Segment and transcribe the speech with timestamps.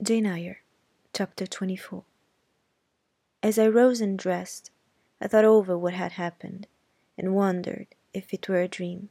[0.00, 0.54] Jane
[1.12, 2.04] Chapter 24
[3.42, 4.70] As I rose and dressed,
[5.20, 6.68] I thought over what had happened,
[7.18, 9.08] and wondered if it were a dream.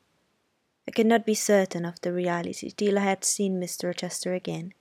[0.88, 3.88] I could not be certain of the reality till I had seen Mr.
[3.88, 4.73] Rochester again,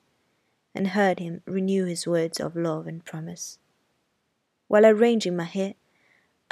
[0.77, 3.59] and heard him renew his words of love and promise.
[4.69, 5.75] While arranging my hair,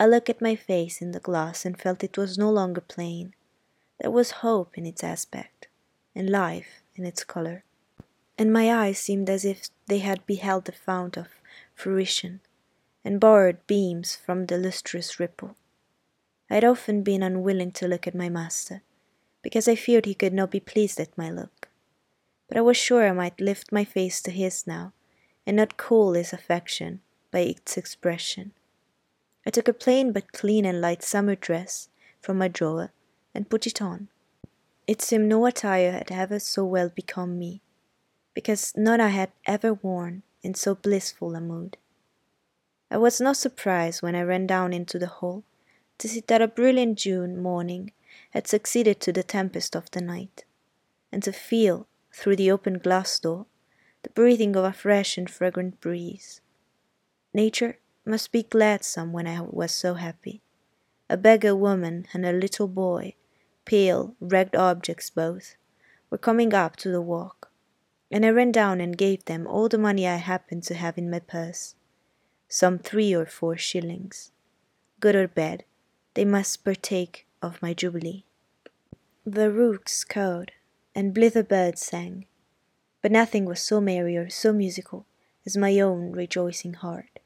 [0.00, 3.36] I looked at my face in the glass and felt it was no longer plain.
[4.00, 5.68] There was hope in its aspect,
[6.12, 7.62] and life in its colour
[8.36, 11.28] and my eyes seemed as if they had beheld the fount of
[11.74, 12.40] fruition,
[13.04, 15.56] and borrowed beams from the lustrous ripple.
[16.50, 18.82] I had often been unwilling to look at my master,
[19.42, 21.68] because I feared he could not be pleased at my look.
[22.48, 24.92] But I was sure I might lift my face to his now,
[25.46, 28.52] and not cool his affection by its expression.
[29.46, 31.88] I took a plain but clean and light summer dress
[32.20, 32.90] from my drawer
[33.34, 34.08] and put it on.
[34.86, 37.60] It seemed no attire had ever so well become me
[38.34, 41.78] because none I had ever worn in so blissful a mood.
[42.90, 45.44] I was not surprised when I ran down into the hall
[45.98, 47.92] to see that a brilliant June morning
[48.30, 50.44] had succeeded to the tempest of the night,
[51.12, 53.46] and to feel, through the open glass door,
[54.02, 56.40] the breathing of a fresh and fragrant breeze.
[57.32, 60.42] Nature must be gladsome when I was so happy.
[61.08, 63.14] A beggar woman and a little boy,
[63.64, 65.56] pale, ragged objects both,
[66.10, 67.50] were coming up to the walk
[68.14, 71.10] and I ran down and gave them all the money I happened to have in
[71.10, 71.74] my purse,
[72.46, 74.30] some three or four shillings.
[75.00, 75.64] Good or bad,
[76.14, 78.24] they must partake of my jubilee.
[79.26, 80.52] The rooks cawed,
[80.94, 82.26] and blither birds sang,
[83.02, 85.06] but nothing was so merry or so musical
[85.44, 87.18] as my own rejoicing heart.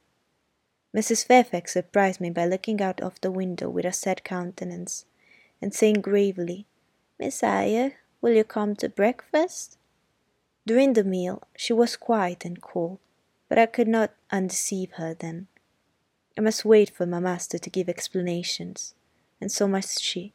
[0.97, 1.23] Mrs.
[1.23, 5.05] Fairfax surprised me by looking out of the window with a sad countenance,
[5.61, 6.65] and saying gravely,
[7.19, 9.78] Miss Eyre, will you come to breakfast?
[10.69, 13.01] During the meal she was quiet and cool,
[13.49, 15.47] but I could not undeceive her then.
[16.37, 18.95] I must wait for my master to give explanations,
[19.41, 20.35] and so must she.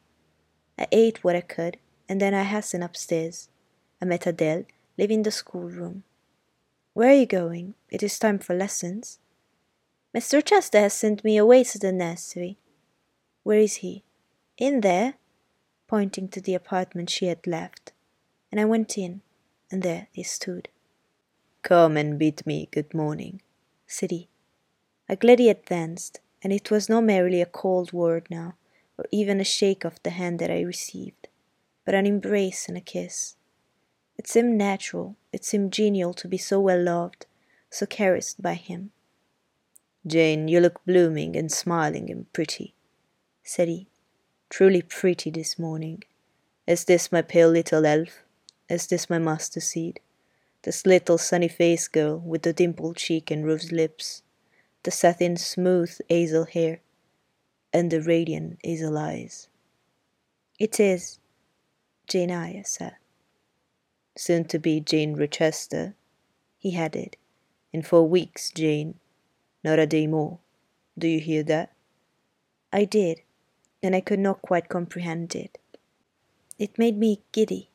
[0.75, 1.77] I ate what I could,
[2.09, 3.49] and then I hastened upstairs.
[4.01, 4.65] I met Adele,
[4.97, 6.03] leaving the schoolroom.
[6.93, 7.75] Where are you going?
[7.91, 9.19] It is time for lessons.
[10.15, 10.37] Mr.
[10.37, 12.57] Rochester has sent me away to the nursery.
[13.43, 14.03] Where is he?
[14.57, 15.13] In there,
[15.87, 17.91] pointing to the apartment she had left,
[18.51, 19.21] and I went in
[19.73, 20.69] and there they stood.
[21.63, 23.41] Come and bid me good morning,
[23.87, 24.29] said he.
[25.09, 28.53] I gladly advanced, and it was not merely a cold word now,
[28.99, 31.27] or even a shake of the hand that I received,
[31.85, 33.35] but an embrace and a kiss.
[34.15, 37.25] It seemed natural, it seemed genial to be so well loved,
[37.71, 38.91] so caressed by him.
[40.05, 42.75] Jane, you look blooming and smiling and pretty,
[43.41, 43.87] said he.
[44.49, 46.03] Truly pretty this morning.
[46.67, 48.23] Is this my pale little elf?
[48.69, 49.99] Is this my master seed?
[50.63, 54.23] This little sunny faced girl with the dimpled cheek and rosy lips,
[54.83, 56.79] the satin smooth hazel hair,
[57.73, 59.49] and the radiant hazel eyes.
[60.57, 61.19] It is,
[62.07, 62.95] Jane Eyre said.
[64.15, 65.95] Soon to be Jane Rochester,
[66.57, 67.17] he added.
[67.73, 68.99] In four weeks, Jane,
[69.63, 70.39] not a day more.
[70.97, 71.73] Do you hear that?
[72.71, 73.21] I did,
[73.81, 75.57] and I could not quite comprehend it.
[76.57, 77.69] It made me giddy.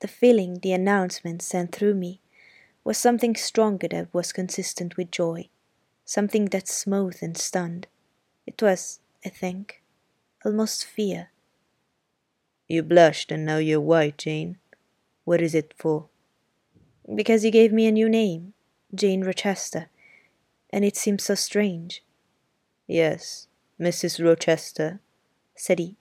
[0.00, 2.20] The feeling the announcement sent through me
[2.84, 5.48] was something stronger that was consistent with joy,
[6.04, 7.86] something that smote and stunned.
[8.46, 9.82] It was, I think,
[10.44, 11.30] almost fear.
[12.66, 14.56] You blushed and now you're white, Jane.
[15.24, 16.08] What is it for?
[17.14, 18.54] Because you gave me a new name,
[18.94, 19.90] Jane Rochester,
[20.70, 22.02] and it seems so strange.
[22.86, 24.24] Yes, Mrs.
[24.24, 25.00] Rochester,
[25.54, 25.96] said he.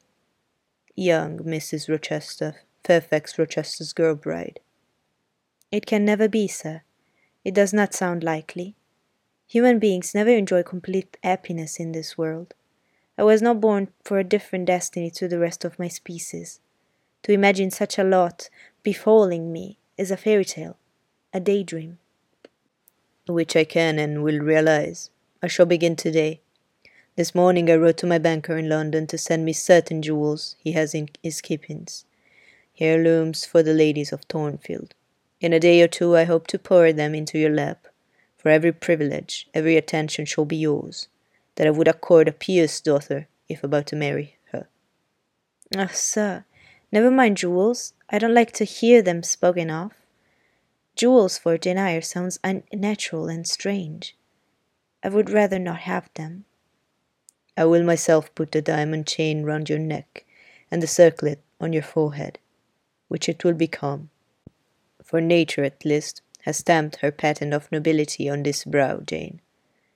[0.96, 1.90] Young Mrs.
[1.90, 4.60] Rochester Fairfax Rochester's girl bride.
[5.72, 6.82] It can never be, sir.
[7.44, 8.76] It does not sound likely.
[9.48, 12.54] Human beings never enjoy complete happiness in this world.
[13.18, 16.60] I was not born for a different destiny to the rest of my species.
[17.24, 18.50] To imagine such a lot
[18.82, 20.78] befalling me is a fairy tale,
[21.34, 22.00] a daydream.
[23.28, 25.10] Which I can and will realize.
[25.44, 26.42] I shall begin today.
[27.16, 30.72] This morning I wrote to my banker in London to send me certain jewels he
[30.72, 32.06] has in his keepings
[32.80, 34.94] heirlooms for the ladies of Thornfield.
[35.42, 37.88] In a day or two I hope to pour them into your lap,
[38.38, 41.08] for every privilege, every attention shall be yours,
[41.56, 44.68] that I would accord a pious daughter if about to marry her.
[45.76, 46.46] Ah, oh, sir,
[46.92, 47.94] never mind jewels.
[48.10, 49.92] I don't like to hear them spoken of.
[50.96, 54.16] Jewels for Jane Eyre sounds unnatural and strange.
[55.04, 56.46] I would rather not have them.
[57.56, 60.26] I will myself put the diamond chain round your neck
[60.72, 62.40] and the circlet on your forehead
[63.10, 64.10] which it will become.
[65.04, 69.42] For nature, at least, has stamped her patent of nobility on this brow, Jane,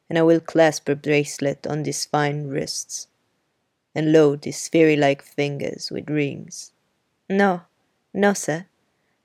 [0.10, 3.08] and I will clasp her bracelet on these fine wrists,
[3.96, 6.74] and load these fairy like fingers with rings.
[7.30, 7.62] No,
[8.14, 8.66] no, sir.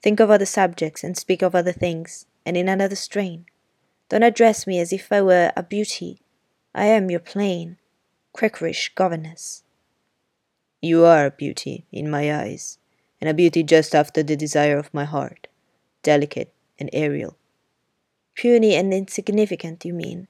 [0.02, 3.46] Think of other subjects and speak of other things, and in another strain.
[4.08, 6.20] Don't address me as if I were a beauty.
[6.74, 7.78] I am your plain,
[8.32, 9.64] quakerish governess.
[10.80, 12.78] You are a beauty in my eyes,
[13.20, 15.48] and a beauty just after the desire of my heart,
[16.02, 17.36] delicate and aerial.
[18.34, 20.28] Puny and insignificant, you mean.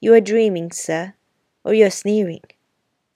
[0.00, 1.14] You are dreaming, sir,
[1.64, 2.42] or you are sneering.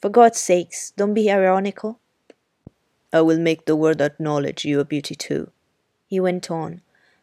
[0.00, 1.99] For God's sakes, don't be ironical.
[3.12, 5.50] I will make the world acknowledge you a beauty too,
[6.06, 6.81] he went on,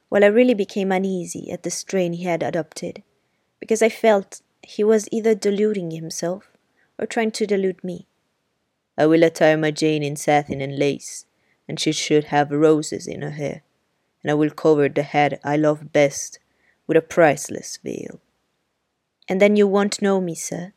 [0.10, 3.04] while I really became uneasy at the strain he had adopted,
[3.60, 6.52] because I felt he was either deluding himself
[7.00, 8.08] or trying to delude me.
[8.98, 11.26] I will attire my Jane in satin and lace,
[11.68, 13.62] and she should have roses in her hair,
[14.22, 16.40] and I will cover the head I love best
[16.86, 18.20] with a priceless veil.
[19.28, 20.74] And then you won't know me, sir,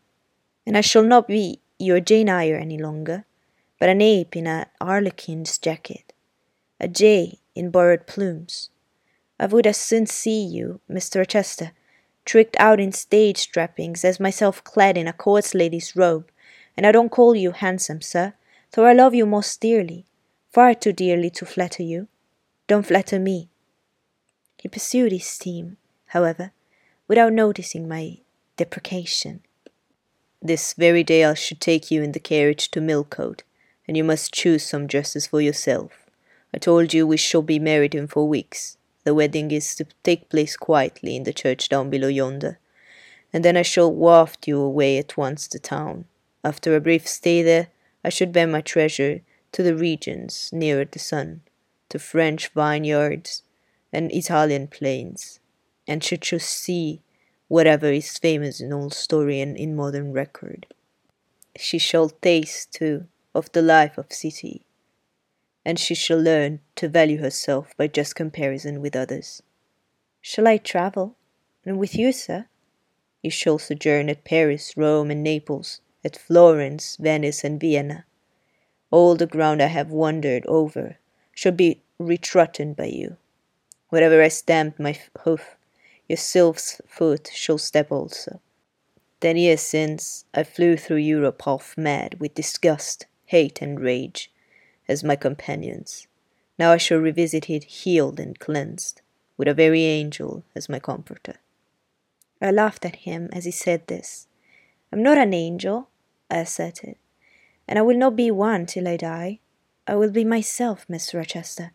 [0.66, 3.24] and I shall not be your Jane Eyre any longer,
[3.78, 6.12] but an ape in a harlequin's jacket,
[6.78, 8.70] a jay in borrowed plumes.
[9.38, 11.18] I would as soon see you, Mr.
[11.18, 11.72] Rochester,
[12.24, 16.30] tricked out in stage trappings as myself clad in a court lady's robe
[16.76, 18.32] and I don't call you handsome, sir,
[18.72, 20.06] though I love you most dearly,
[20.50, 22.08] far too dearly to flatter you.
[22.66, 23.48] Don't flatter me.
[24.58, 25.76] He pursued his theme,
[26.06, 26.52] however,
[27.08, 28.18] without noticing my
[28.56, 29.40] deprecation.
[30.42, 33.42] This very day I should take you in the carriage to Millcote,
[33.86, 36.10] and you must choose some dresses for yourself.
[36.52, 38.76] I told you we shall be married in four weeks.
[39.04, 42.58] The wedding is to take place quietly in the church down below yonder,
[43.32, 46.06] and then I shall waft you away at once to town.
[46.42, 47.68] After a brief stay there,
[48.04, 49.20] I should bear my treasure
[49.52, 51.42] to the regions nearer the sun,
[51.88, 53.42] to French vineyards
[53.92, 55.40] and Italian plains,
[55.86, 57.02] and should just see
[57.48, 60.66] whatever is famous in old story and in modern record.
[61.56, 64.64] She shall taste, too, of the life of city,
[65.64, 69.42] and she shall learn to value herself by just comparison with others.
[70.20, 71.16] Shall I travel?
[71.64, 72.46] And with you, sir?
[73.22, 78.06] You shall sojourn at Paris, Rome, and Naples, at Florence, Venice, and Vienna.
[78.90, 80.98] All the ground I have wandered over
[81.32, 83.16] shall be retrodden by you.
[83.88, 85.56] Wherever I stamp my hoof,
[86.08, 88.40] your sylph's foot shall step also.
[89.20, 94.30] Ten years since, I flew through Europe half mad with disgust, hate, and rage,
[94.88, 96.06] as my companions.
[96.58, 99.02] Now I shall revisit it healed and cleansed,
[99.36, 101.36] with a very angel as my comforter.
[102.40, 104.26] I laughed at him as he said this.
[104.92, 105.88] I'm not an angel,
[106.30, 106.96] I asserted,
[107.70, 109.38] and I will not be one till I die.
[109.86, 111.14] I will be myself, Mr.
[111.14, 111.70] Rochester.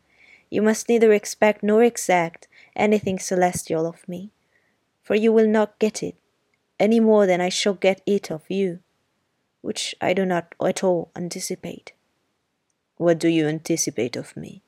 [0.49, 4.31] You must neither expect nor exact anything celestial of me,
[5.01, 6.15] for you will not get it,
[6.77, 8.79] any more than I shall get it of you,
[9.61, 11.93] which I do not at all anticipate.
[12.97, 14.61] What do you anticipate of me?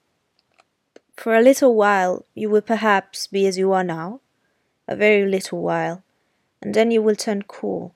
[1.18, 4.22] For a little while you will perhaps be as you are now,
[4.88, 6.04] a very little while,
[6.62, 7.94] and then you will turn cool,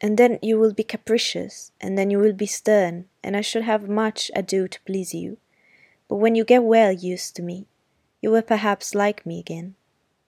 [0.00, 3.62] and then you will be capricious, and then you will be stern, and I shall
[3.62, 5.38] have much ado to please you.
[6.08, 7.66] But when you get well used to me,
[8.20, 9.74] you will perhaps like me again.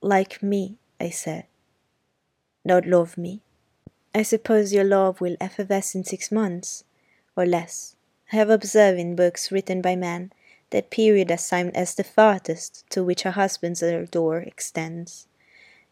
[0.01, 1.45] Like me, I said.
[2.65, 3.41] Not love me.
[4.13, 6.83] I suppose your love will effervesce in six months,
[7.35, 7.95] or less.
[8.31, 10.31] I have observed in books written by men
[10.71, 15.27] that period assigned as the farthest to which a husband's door extends.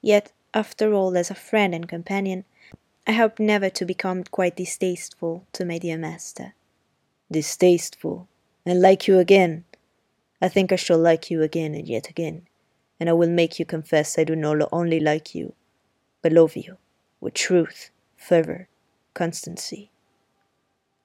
[0.02, 2.46] Yet, after all, as a friend and companion,
[3.10, 6.56] I hope never to become quite distasteful to my dear master.
[7.32, 8.28] Distasteful,
[8.66, 9.64] and like you again.
[10.42, 12.48] I think I shall like you again and yet again,
[13.00, 15.54] and I will make you confess I do not only like you,
[16.22, 16.76] but love you
[17.22, 18.68] with truth, fervor,
[19.14, 19.90] constancy.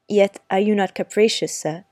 [0.09, 1.85] Yet are you not capricious, sir?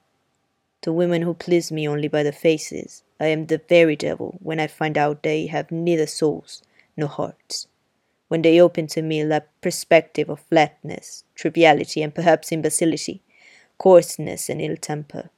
[0.82, 4.58] To women who please me only by the faces, I am the very devil when
[4.58, 6.64] I find out they have neither souls
[6.96, 7.68] nor hearts
[8.30, 13.20] when they open to me la perspective of flatness, triviality, and perhaps imbecility,
[13.76, 15.30] coarseness and ill temper.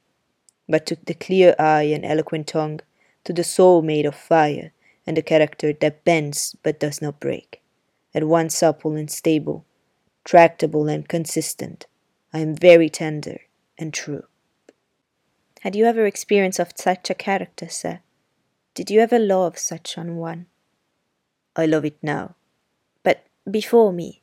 [0.69, 2.81] But to the clear eye and eloquent tongue,
[3.23, 4.73] to the soul made of fire,
[5.07, 7.63] and the character that bends but does not break,
[8.13, 9.65] at once supple and stable,
[10.23, 11.87] tractable and consistent,
[12.31, 13.39] I am very tender
[13.75, 14.25] and true.
[15.61, 18.01] Had you ever experience of such a character, sir?
[18.75, 20.45] Did you ever love such an one?
[21.55, 22.35] I love it now
[23.49, 24.21] before me,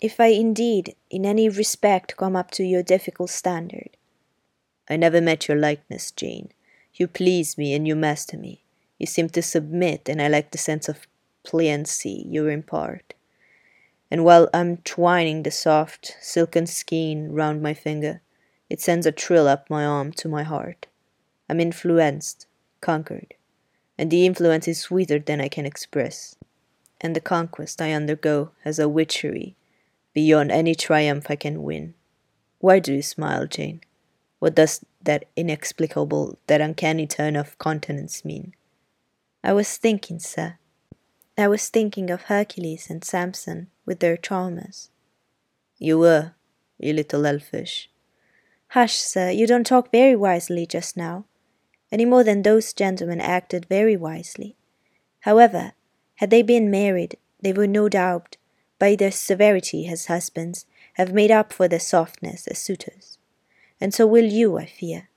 [0.00, 3.96] if I indeed in any respect come up to your difficult standard.
[4.88, 6.52] I never met your likeness, Jane.
[6.94, 8.64] You please me and you master me.
[8.98, 11.06] You seem to submit, and I like the sense of
[11.46, 13.14] pliancy you impart.
[14.10, 18.22] And while I'm twining the soft, silken skein round my finger,
[18.70, 20.86] it sends a thrill up my arm to my heart.
[21.48, 22.46] I'm influenced,
[22.80, 23.34] conquered,
[23.98, 26.36] and the influence is sweeter than I can express.
[27.00, 29.56] And the conquest I undergo has a witchery
[30.14, 31.94] beyond any triumph I can win.
[32.58, 33.82] Why do you smile, Jane?
[34.38, 38.54] What does that inexplicable, that uncanny turn of countenance mean?
[39.44, 40.58] I was thinking, sir.
[41.38, 44.90] I was thinking of Hercules and Samson with their charmers.
[45.78, 46.32] You were,
[46.78, 47.90] you little elfish.
[48.68, 51.26] Hush, sir, you don't talk very wisely just now,
[51.92, 54.56] any more than those gentlemen acted very wisely.
[55.20, 55.72] However,
[56.16, 58.36] had they been married, they would no doubt,
[58.78, 63.18] by their severity as husbands, have made up for their softness as suitors.
[63.80, 65.08] And so will you, I fear.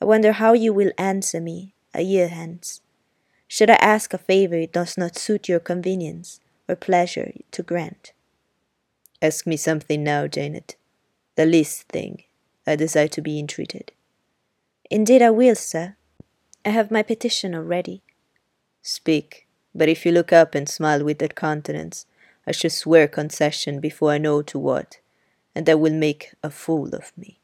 [0.00, 2.80] I wonder how you will answer me a year hence.
[3.46, 8.12] Should I ask a favor it does not suit your convenience or pleasure to grant?
[9.20, 10.74] Ask me something now, Janet.
[11.36, 12.24] The least thing.
[12.66, 13.92] I desire to be entreated.
[14.90, 15.96] Indeed I will, sir.
[16.64, 18.02] I have my petition already.
[18.82, 19.41] Speak,
[19.74, 22.06] but if you look up and smile with that countenance,
[22.46, 24.98] I shall swear concession before I know to what,
[25.54, 27.38] and that will make a fool of me.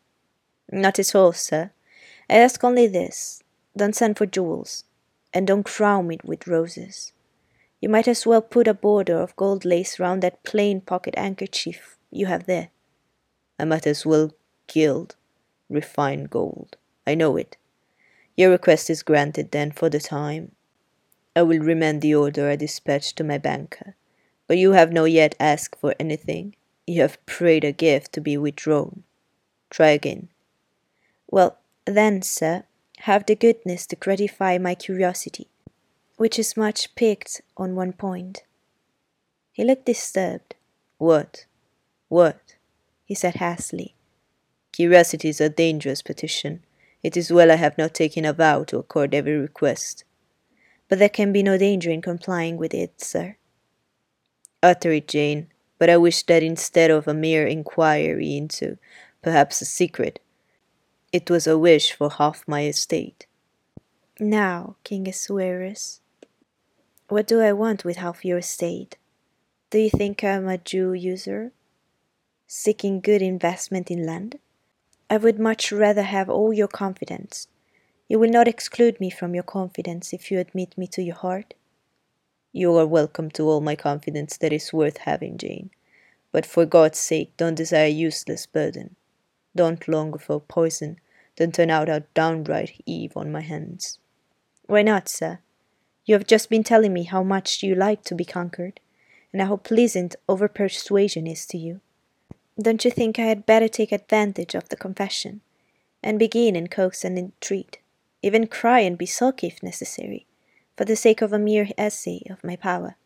[0.70, 1.70] Not at all, sir.
[2.28, 3.42] I ask only this
[3.76, 4.84] don't send for jewels,
[5.32, 7.12] and don't crown me with roses.
[7.80, 11.96] You might as well put a border of gold lace round that plain pocket handkerchief
[12.10, 12.70] you have there.
[13.58, 14.32] I might as well
[14.66, 15.14] gild
[15.68, 16.76] refined gold.
[17.06, 17.56] I know it.
[18.36, 20.52] Your request is granted then for the time.
[21.38, 23.94] I will remand the order I dispatched to my banker.
[24.48, 26.56] But you have not yet asked for anything.
[26.84, 29.04] You have prayed a gift to be withdrawn.
[29.70, 30.30] Try again.
[31.28, 32.64] Well, then, sir,
[33.02, 35.46] have the goodness to gratify my curiosity,
[36.16, 38.42] which is much piqued on one point.
[39.52, 40.56] He looked disturbed.
[40.96, 41.44] What?
[42.08, 42.56] What?
[43.04, 43.94] he said hastily.
[44.72, 46.64] Curiosity is a dangerous petition.
[47.04, 50.02] It is well I have not taken a vow to accord every request.
[50.88, 53.36] But there can be no danger in complying with it, sir.
[54.62, 58.78] Utter it, Jane, but I wish that instead of a mere inquiry into,
[59.22, 60.20] perhaps a secret,
[61.12, 63.26] it was a wish for half my estate.
[64.18, 66.00] Now, King Ahasuerus,
[67.08, 68.96] what do I want with half your estate?
[69.70, 71.52] Do you think I am a Jew usurer,
[72.46, 74.38] seeking good investment in land?
[75.08, 77.48] I would much rather have all your confidence.
[78.08, 81.52] You will not exclude me from your confidence if you admit me to your heart?
[82.52, 85.70] You are welcome to all my confidence that is worth having, Jane.
[86.32, 88.96] But for God's sake, don't desire a useless burden.
[89.54, 90.96] Don't long for poison,
[91.36, 93.98] then turn out a downright Eve on my hands.
[94.66, 95.40] Why not, sir?
[96.06, 98.80] You have just been telling me how much you like to be conquered,
[99.34, 101.82] and how pleasant over persuasion is to you.
[102.58, 105.42] Don't you think I had better take advantage of the confession,
[106.02, 107.80] and begin and coax and entreat,
[108.22, 110.26] even cry and be sulky if necessary,
[110.76, 112.96] for the sake of a mere essay of my power?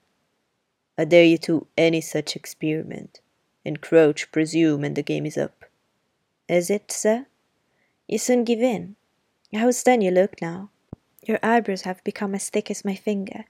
[0.97, 3.21] I dare you to any such experiment.
[3.64, 5.64] Encroach, presume, and the game is up.
[6.49, 7.26] Is it, sir?
[8.09, 8.97] You soon give in.
[9.54, 10.71] How stern you look now.
[11.26, 13.45] Your eyebrows have become as thick as my finger,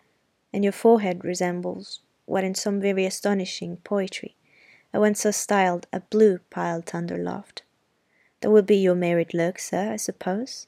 [0.53, 4.37] and your forehead resembles what in some very astonishing poetry
[4.95, 7.63] I once saw styled a blue piled thunder loft.
[8.41, 10.67] That will be your married look, sir, I suppose?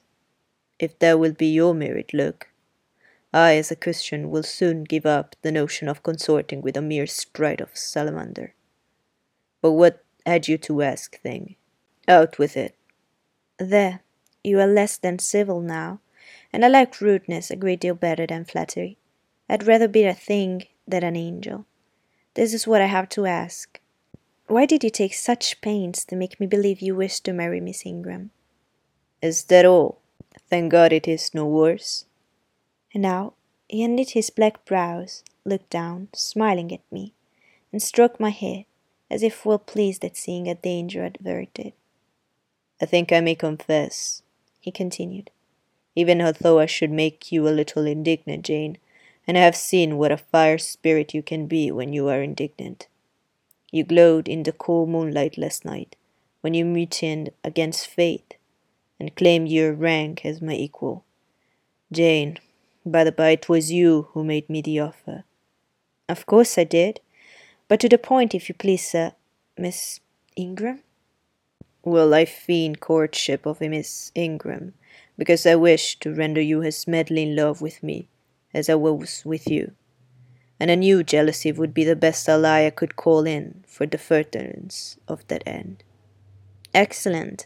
[0.79, 2.49] If that will be your married look,
[3.33, 7.05] I, as a Christian, will soon give up the notion of consorting with a mere
[7.05, 8.53] sprite of salamander.
[9.61, 11.55] But what had you to ask, thing?
[12.07, 12.75] Out with it.
[13.57, 14.01] There,
[14.43, 15.99] you are less than civil now,
[16.53, 18.97] and I like rudeness a great deal better than flattery.
[19.49, 21.65] I'd rather be a thing than an angel.
[22.35, 23.79] This is what I have to ask.
[24.47, 27.85] Why did you take such pains to make me believe you wished to marry Miss
[27.85, 28.31] Ingram?
[29.21, 30.01] Is that all?
[30.49, 32.05] Thank God it is no worse.
[32.93, 33.33] And now
[33.67, 37.13] he knit his black brows, looked down, smiling at me,
[37.71, 38.65] and stroked my hair,
[39.09, 41.73] as if well pleased at seeing a danger averted.
[42.81, 44.21] I think I may confess,
[44.59, 45.31] he continued,
[45.95, 48.77] even although I should make you a little indignant, Jane,
[49.27, 52.87] and I have seen what a fire spirit you can be when you are indignant.
[53.71, 55.95] You glowed in the cool moonlight last night,
[56.41, 58.35] when you mutinied against fate,
[58.99, 61.03] and claim your rank as my equal.
[61.91, 62.37] Jane,
[62.85, 65.23] by the by, it was you who made me the offer.
[66.07, 66.99] Of course I did,
[67.67, 69.13] but to the point, if you please, sir.
[69.57, 69.99] Miss
[70.35, 70.81] Ingram?
[71.83, 74.73] Well, I feign courtship of a Miss Ingram,
[75.17, 78.09] because I wish to render you as madly in love with me
[78.53, 79.73] as I was with you.
[80.59, 83.97] And I knew jealousy would be the best ally I could call in for the
[83.97, 85.83] furtherance of that end.
[86.73, 87.45] Excellent.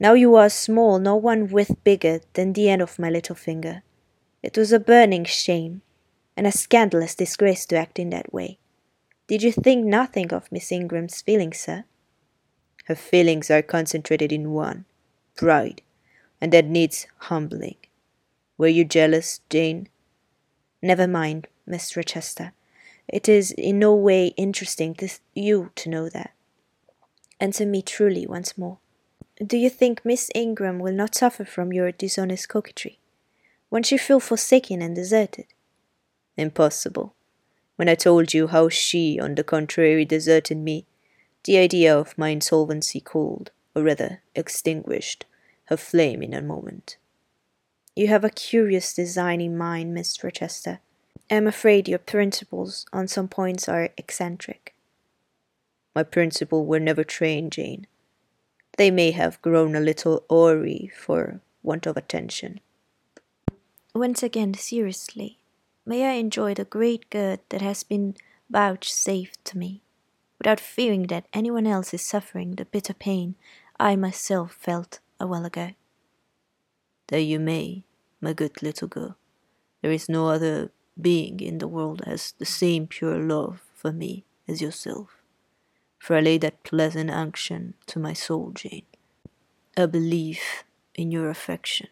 [0.00, 3.82] Now you are small, no one whit bigger than the end of my little finger.
[4.42, 5.82] It was a burning shame,
[6.36, 8.58] and a scandalous disgrace to act in that way.
[9.26, 11.84] Did you think nothing of Miss Ingram's feelings, sir?
[12.84, 14.84] Her feelings are concentrated in one
[15.36, 15.82] pride,
[16.40, 17.76] and that needs humbling.
[18.56, 19.88] Were you jealous, Jane?
[20.80, 21.96] Never mind, Mr.
[21.96, 22.52] Rochester.
[23.08, 26.32] It is in no way interesting to you to know that.
[27.40, 28.78] Answer me truly once more.
[29.44, 32.98] Do you think Miss Ingram will not suffer from your dishonest coquetry?
[33.70, 35.46] Won't she feel forsaken and deserted?
[36.36, 37.14] Impossible.
[37.76, 40.86] When I told you how she, on the contrary, deserted me,
[41.44, 45.24] the idea of my insolvency cooled, or rather extinguished,
[45.66, 46.96] her flame in a moment.
[47.94, 50.24] You have a curious design in mind, Mr.
[50.24, 50.80] Rochester.
[51.30, 54.74] I am afraid your principles on some points are eccentric.
[55.94, 57.86] My principles were never trained, Jane.
[58.78, 62.60] They may have grown a little awry for want of attention.
[63.94, 65.38] Once again, seriously,
[65.88, 68.14] May I enjoy the great good that has been
[68.50, 69.80] vouchsafed to me,
[70.36, 73.36] without fearing that anyone else is suffering the bitter pain
[73.80, 75.70] I myself felt a while ago.
[77.06, 77.84] That you may,
[78.20, 79.16] my good little girl.
[79.80, 84.26] There is no other being in the world has the same pure love for me
[84.46, 85.17] as yourself.
[85.98, 88.86] For I lay that pleasant unction to my soul, Jane,
[89.76, 90.64] a belief
[90.94, 91.88] in your affection.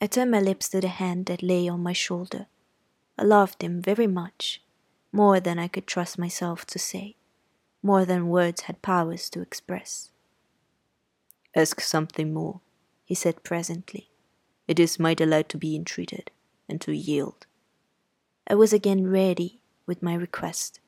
[0.00, 2.46] I turned my lips to the hand that lay on my shoulder
[3.18, 4.62] I loved him very much,
[5.12, 7.16] more than I could trust myself to say,
[7.82, 10.10] more than words had powers to express.
[11.54, 12.60] Ask something more,
[13.04, 14.10] he said presently.
[14.66, 16.30] It is my delight to be entreated,
[16.68, 17.46] and to yield.
[18.46, 20.80] I was again ready with my request.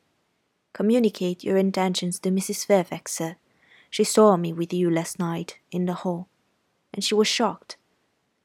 [0.75, 2.67] Communicate your intentions to Mrs.
[2.67, 3.37] Fairfax, sir.
[3.91, 6.29] She saw me with you last night in the hall,
[6.93, 7.77] and she was shocked.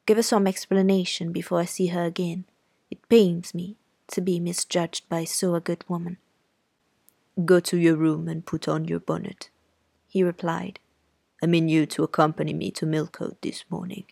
[0.05, 2.45] Give her some explanation before I see her again.
[2.91, 3.77] It pains me
[4.09, 6.17] to be misjudged by so a good woman.
[7.45, 9.49] Go to your room and put on your bonnet,
[10.07, 10.79] he replied.
[11.41, 14.05] I mean you to accompany me to Millcote this morning,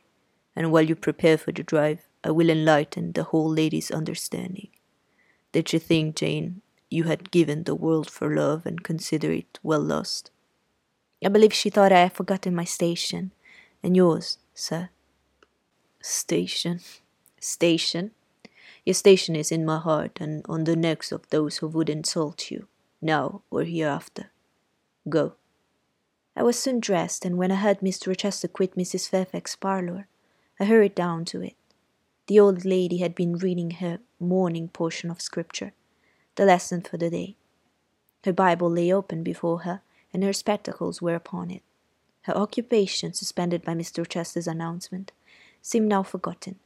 [0.55, 4.69] and while you prepare for the drive, I will enlighten the whole lady's understanding.
[5.51, 9.81] Did you think, Jane, you had given the world for love and consider it well
[9.81, 10.31] lost?
[11.23, 13.31] I believe she thought I had forgotten my station,
[13.81, 14.89] and yours, sir.
[16.01, 16.79] Station,
[17.39, 18.11] station,
[18.87, 22.49] your station is in my heart and on the necks of those who would insult
[22.49, 22.67] you,
[23.01, 24.31] now or hereafter.
[25.09, 25.33] Go.
[26.37, 28.07] I was soon dressed, and when I heard Mr.
[28.07, 29.09] Rochester quit Mrs.
[29.09, 30.07] Fairfax's parlour,
[30.57, 31.55] I hurried down to it.
[32.27, 35.73] The old lady had been reading her morning portion of Scripture,
[36.37, 37.35] the lesson for the day.
[38.23, 39.81] Her Bible lay open before her,
[40.13, 41.63] and her spectacles were upon it.
[42.21, 43.99] Her occupation, suspended by Mr.
[43.99, 45.11] Rochester's announcement,
[45.61, 46.59] seemed now forgotten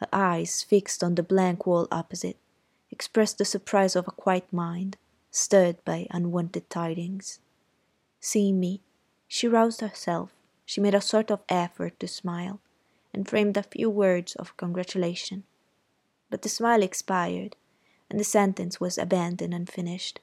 [0.00, 2.38] her eyes fixed on the blank wall opposite,
[2.90, 4.96] expressed the surprise of a quiet mind,
[5.30, 7.38] stirred by unwonted tidings.
[8.18, 8.80] Seeing me,
[9.28, 12.60] she roused herself, she made a sort of effort to smile,
[13.12, 15.44] and framed a few words of congratulation.
[16.30, 17.56] But the smile expired,
[18.10, 20.20] and the sentence was abandoned unfinished.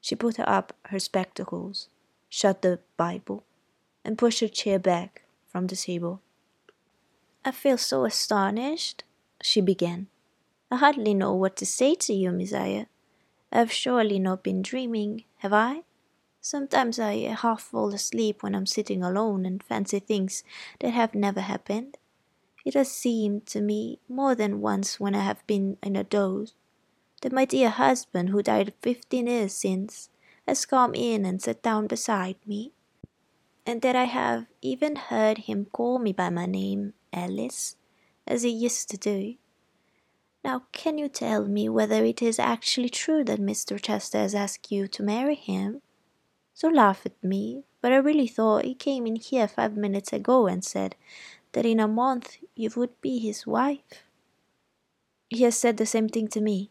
[0.00, 1.88] She put up her spectacles,
[2.28, 3.44] shut the Bible,
[4.04, 6.20] and pushed her chair back from the table.
[7.44, 9.04] I feel so astonished,
[9.40, 10.08] she began.
[10.70, 12.86] I hardly know what to say to you, Miss Eyre.
[13.50, 15.82] I've surely not been dreaming, have I?
[16.40, 20.44] Sometimes I half fall asleep when I'm sitting alone and fancy things
[20.80, 21.96] that have never happened.
[22.66, 26.54] It has seemed to me more than once when I have been in a doze
[27.24, 30.10] that my dear husband, who died fifteen years since,
[30.46, 32.70] has come in and sat down beside me,
[33.64, 37.76] and that I have even heard him call me by my name Alice,
[38.26, 39.36] as he used to do.
[40.44, 43.72] Now, can you tell me whether it is actually true that Mr.
[43.72, 45.80] Rochester has asked you to marry him?
[46.52, 50.46] So laugh at me, but I really thought he came in here five minutes ago
[50.46, 50.94] and said
[51.52, 54.04] that in a month you would be his wife.
[55.30, 56.70] He has said the same thing to me,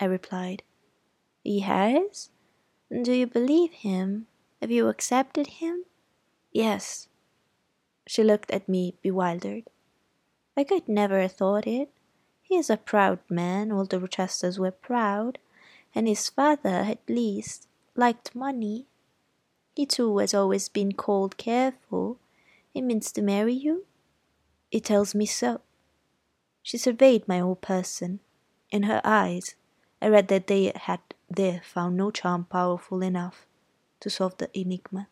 [0.00, 0.62] I replied.
[1.42, 2.30] He has?
[2.90, 4.26] Do you believe him?
[4.60, 5.84] Have you accepted him?
[6.52, 7.08] Yes,
[8.06, 9.64] she looked at me bewildered.
[10.56, 11.90] I could never have thought it.
[12.42, 15.38] He is a proud man, all the Rochesters were proud,
[15.94, 18.86] and his father, at least, liked money.
[19.74, 22.18] He too has always been called careful.
[22.72, 23.84] He means to marry you?
[24.70, 25.60] He tells me so.
[26.62, 28.20] She surveyed my whole person,
[28.70, 29.54] In her eyes,
[30.00, 33.46] I read that they had there found no charm powerful enough
[34.00, 35.08] to solve the enigma.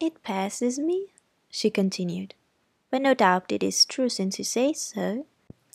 [0.00, 1.12] It passes me,
[1.50, 2.34] she continued,
[2.90, 5.26] but no doubt it is true since you say so.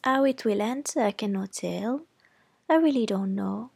[0.03, 2.03] How it will answer I cannot tell.
[2.69, 3.71] I really don't know.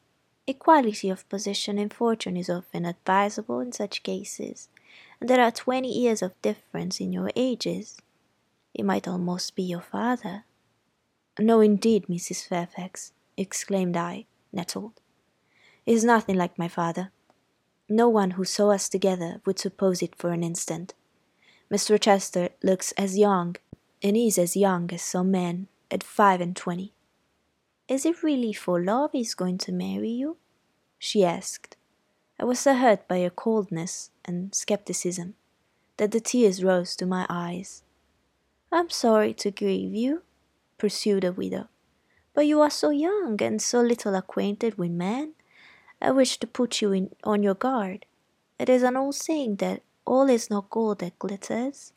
[0.47, 4.69] Equality of position and fortune is often advisable in such cases,
[5.19, 7.97] and there are twenty years of difference in your ages.
[8.73, 10.45] It might almost be your father.
[11.37, 12.47] No, indeed, Mrs.
[12.47, 14.99] Fairfax, exclaimed I, nettled.
[15.85, 17.11] He is nothing like my father.
[17.87, 20.93] No one who saw us together would suppose it for an instant.
[21.71, 21.91] Mr.
[21.91, 23.55] Rochester looks as young,
[24.01, 26.93] and is as young as some men at five and twenty.
[27.87, 30.37] Is it really for love he's going to marry you?
[30.99, 31.77] she asked.
[32.39, 35.35] I was so hurt by her coldness and skepticism
[35.97, 37.83] that the tears rose to my eyes.
[38.71, 40.23] I'm sorry to grieve you,
[40.77, 41.69] pursued the widow,
[42.37, 45.33] but you are so young and so little acquainted with men.
[45.99, 48.05] I wish to put you in, on your guard.
[48.59, 51.93] It is an old saying that all is not gold that glitters,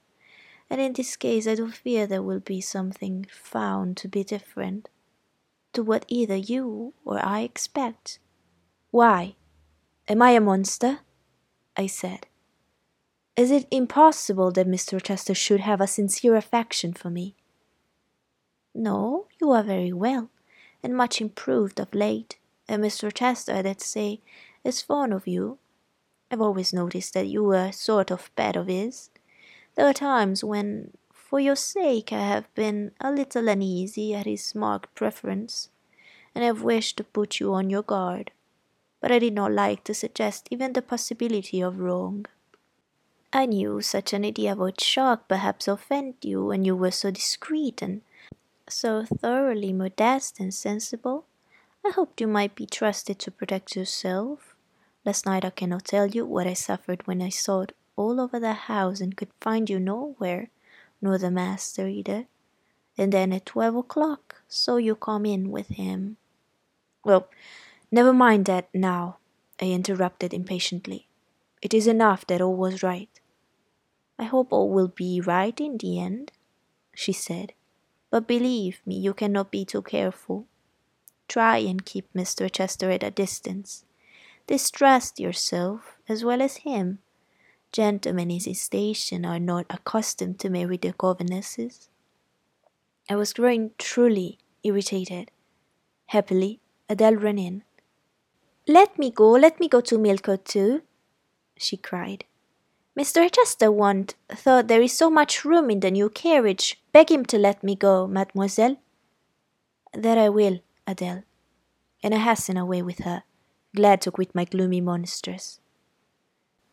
[0.70, 4.88] and in this case I do fear there will be something found to be different
[5.74, 8.18] to what either you or I expect.
[8.90, 9.36] Why?
[10.08, 11.00] Am I a monster?
[11.76, 12.28] I said.
[13.36, 14.94] Is it impossible that Mr.
[14.94, 17.36] Rochester should have a sincere affection for me?
[18.74, 20.30] No, you are very well,
[20.82, 23.04] and much improved of late, and Mr.
[23.04, 24.20] Rochester, dare say,
[24.62, 25.58] is fond of you.
[26.30, 29.10] I've always noticed that you were a sort of pet of his.
[29.74, 34.54] There are times when, for your sake I have been a little uneasy at his
[34.54, 35.68] marked preference,
[36.34, 38.30] and have wished to put you on your guard,
[39.00, 42.26] but I did not like to suggest even the possibility of wrong.
[43.32, 47.82] I knew such an idea would shock, perhaps offend you, and you were so discreet
[47.82, 48.02] and
[48.70, 51.26] so thoroughly modest and sensible.
[51.84, 54.54] I hoped you might be trusted to protect yourself.
[55.04, 58.52] Last night I cannot tell you what I suffered when I sought all over the
[58.52, 60.50] house and could find you nowhere
[61.00, 62.26] nor the master either.
[62.98, 66.18] And then at twelve o'clock saw you come in with him.
[67.04, 67.28] Well,
[67.90, 69.18] never mind that now,
[69.60, 71.08] I interrupted impatiently.
[71.62, 73.08] It is enough that all was right.
[74.18, 76.32] I hope all will be right in the end,
[76.94, 77.54] she said.
[78.10, 80.46] But believe me, you cannot be too careful.
[81.28, 82.42] Try and keep Mr.
[82.42, 83.84] Rochester at a distance.
[84.46, 86.98] Distrust yourself as well as him
[87.72, 91.88] Gentlemen in his station are not accustomed to marry their governesses.
[93.08, 95.30] I was growing truly irritated.
[96.06, 97.62] Happily, Adele ran in.
[98.66, 100.82] Let me go, let me go to Millcote too,
[101.56, 102.24] she cried.
[102.98, 103.30] Mr.
[103.30, 106.80] Chesterwant thought there is so much room in the new carriage.
[106.92, 108.76] Beg him to let me go, mademoiselle.
[109.94, 111.22] That I will, Adele.
[112.02, 113.22] And I hastened away with her,
[113.74, 115.60] glad to quit my gloomy monsters.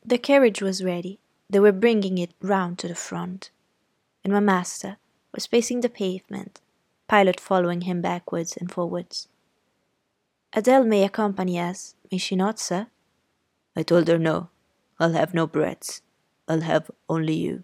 [0.04, 1.20] The carriage was ready.
[1.50, 3.52] They were bringing it round to the front,
[4.24, 4.98] and my master
[5.34, 6.60] was pacing the pavement,
[7.08, 9.30] Pilot following him backwards and forwards.
[10.52, 12.88] Adele may accompany us, may she not, sir?
[13.76, 14.50] I told her no.
[15.00, 16.02] I'll have no brats.
[16.48, 17.64] I'll have only you.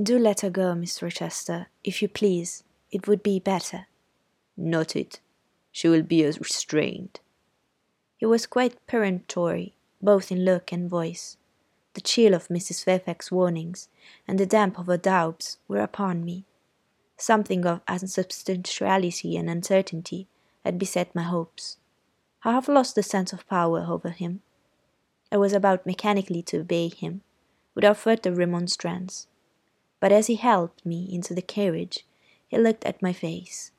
[0.00, 1.02] Do let her go, Mr.
[1.02, 2.64] Rochester, if you please.
[2.90, 3.86] It would be better.
[4.56, 5.20] Not it.
[5.70, 7.20] She will be restrained.
[8.16, 11.36] He was quite peremptory, both in look and voice.
[11.94, 12.84] The chill of Mrs.
[12.84, 13.88] Fairfax's warnings
[14.26, 16.44] and the damp of her doubts were upon me.
[17.16, 20.28] Something of unsubstantiality and uncertainty
[20.64, 21.76] had beset my hopes.
[22.44, 24.42] I have lost the sense of power over him.
[25.30, 27.22] I was about mechanically to obey him,
[27.78, 29.28] without further remonstrance.
[30.00, 32.04] But as he helped me into the carriage,
[32.48, 33.70] he looked at my face.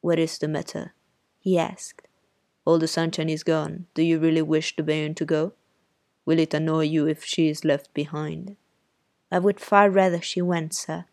[0.00, 0.94] What is the matter?
[1.38, 2.08] he asked.
[2.64, 3.84] All the sunshine is gone.
[3.92, 5.52] Do you really wish the bairn to go?
[6.24, 8.56] Will it annoy you if she is left behind?
[9.30, 11.04] I would far rather she went, sir.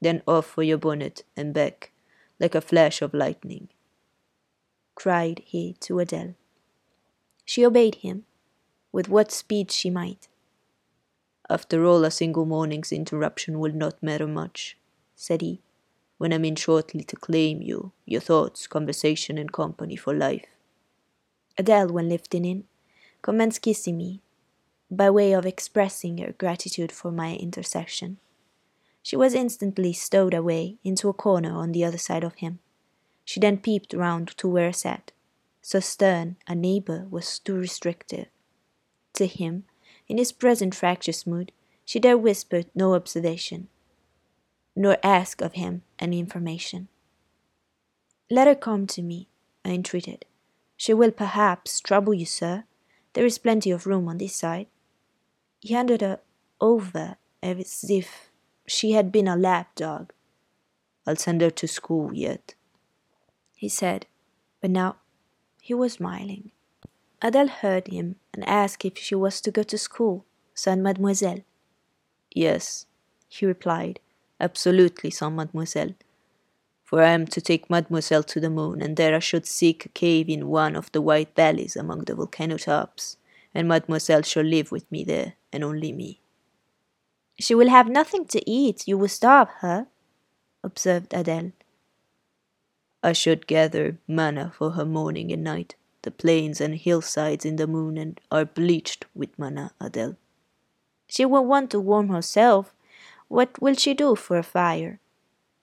[0.00, 1.90] Then off for your bonnet and back,
[2.38, 3.70] like a flash of lightning,
[4.94, 6.36] cried he to Adele.
[7.44, 8.24] She obeyed him,
[8.92, 10.28] with what speed she might.
[11.52, 14.78] After all, a single morning's interruption will not matter much,
[15.14, 15.60] said he,
[16.16, 20.46] when I mean shortly to claim you, your thoughts, conversation, and company for life.
[21.58, 22.64] Adele, when lifting in,
[23.20, 24.22] commenced kissing me,
[24.90, 28.16] by way of expressing her gratitude for my intercession.
[29.02, 32.60] She was instantly stowed away into a corner on the other side of him.
[33.26, 35.12] She then peeped round to where I sat.
[35.60, 38.28] So stern a neighbor was too restrictive.
[39.12, 39.64] To him,
[40.08, 41.52] in his present fractious mood,
[41.84, 43.68] she dare whisper no observation,
[44.74, 46.88] nor ask of him any information.
[48.30, 49.28] Let her come to me,
[49.64, 50.24] I entreated.
[50.76, 52.64] She will perhaps trouble you, sir.
[53.12, 54.66] There is plenty of room on this side.
[55.60, 56.20] He handed her
[56.60, 58.30] over as if
[58.66, 60.12] she had been a lap dog.
[61.06, 62.54] I'll send her to school yet,
[63.56, 64.06] he said,
[64.60, 64.96] but now
[65.60, 66.52] he was smiling.
[67.24, 71.44] Adele heard him and asked if she was to go to school, son mademoiselle.
[72.34, 72.86] Yes,
[73.28, 74.00] he replied,
[74.40, 75.94] absolutely, son mademoiselle.
[76.82, 79.88] For I am to take mademoiselle to the moon, and there I should seek a
[79.90, 83.16] cave in one of the white valleys among the volcano tops,
[83.54, 86.20] and mademoiselle shall live with me there, and only me.
[87.38, 89.86] She will have nothing to eat, you will starve her,
[90.64, 91.52] observed Adele.
[93.02, 95.76] I should gather manna for her morning and night.
[96.02, 100.16] The plains and hillsides in the moon and are bleached with manna, Adele.
[101.06, 102.74] She will want to warm herself.
[103.28, 104.98] What will she do for a fire?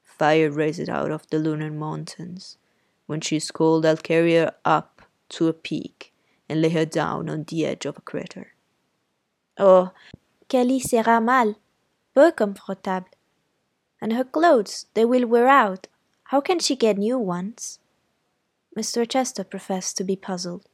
[0.04, 2.58] Fire raises out of the lunar mountains.
[3.06, 6.14] When she is cold, I'll carry her up to a peak
[6.48, 8.54] and lay her down on the edge of a crater.
[9.58, 9.92] Oh,
[10.48, 11.56] qu'elle sera mal,
[12.14, 13.10] peu confortable.
[14.02, 15.88] And her clothes, they will wear out.
[16.26, 17.80] How can she get new ones?
[18.80, 19.00] Mr.
[19.00, 20.66] Rochester professed to be puzzled.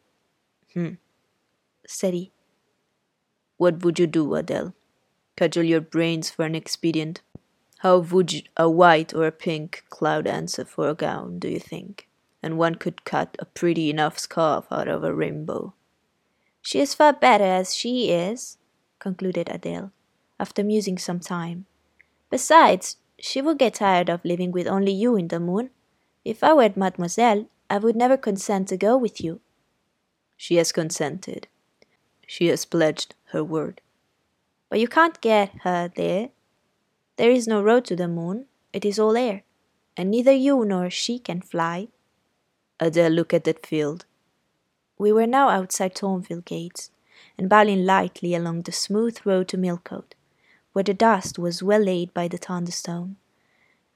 [0.76, 1.02] Hmm,
[1.88, 2.32] said he.
[3.58, 4.76] What would you do, Adele?
[5.36, 7.22] Cudgel your brains for an expedient.
[7.80, 12.08] How would a white or a pink cloud answer for a gown, do you think?
[12.44, 15.74] And one could cut a pretty enough scarf out of a rainbow.
[16.62, 18.60] She is far better as she is,
[19.00, 19.92] concluded Adele,
[20.40, 21.66] after musing some time.
[22.30, 25.72] Besides, she would get tired of living with only you in the moon.
[26.24, 29.42] If I were mademoiselle, I would never consent to go with you.
[30.38, 31.48] She has consented.
[32.28, 33.82] She has pledged her word.
[34.70, 36.30] But you can't get her there.
[37.18, 38.46] There is no road to the moon.
[38.74, 39.44] It is all air.
[39.98, 41.88] And neither you nor she can fly.
[42.80, 44.06] Adele looked at that field.
[44.98, 46.92] We were now outside Thornfield gates,
[47.38, 50.16] and bowling lightly along the smooth road to Millcote,
[50.74, 53.18] where the dust was well laid by the thunderstorm,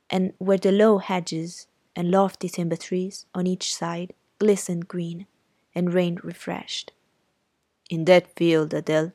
[0.10, 5.28] and where the low hedges and lofty timber trees on each side glistened green
[5.75, 6.91] and rain refreshed.
[7.89, 9.13] In that field, Adele,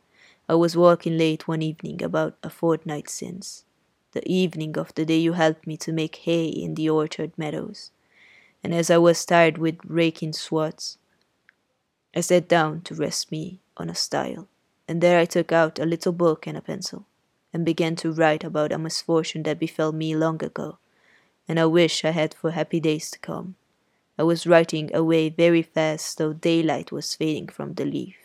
[0.49, 3.65] I was walking late one evening about a fortnight since,
[4.13, 7.91] the evening of the day you helped me to make hay in the orchard meadows,
[8.63, 10.99] and as I was tired with raking swaths,
[12.15, 14.47] I sat down to rest me on a stile,
[14.87, 17.07] and there I took out a little book and a pencil,
[17.53, 20.79] and began to write about a misfortune that befell me long ago,
[21.49, 23.57] and a wish I had for happy days to come.
[24.19, 28.17] I was writing away very fast, though daylight was fading from the leaf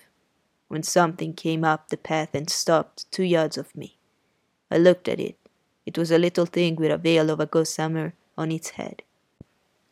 [0.70, 3.98] when something came up the path and stopped two yards of me.
[4.72, 5.36] I looked at it.
[5.86, 9.02] It was a little thing with a veil of a gossamer on its head.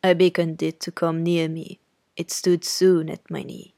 [0.02, 1.80] I beckoned it to come near me.
[2.16, 3.74] It stood soon at my knee.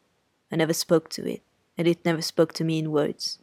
[0.53, 1.43] I never spoke to it,
[1.79, 3.39] and it never spoke to me in words.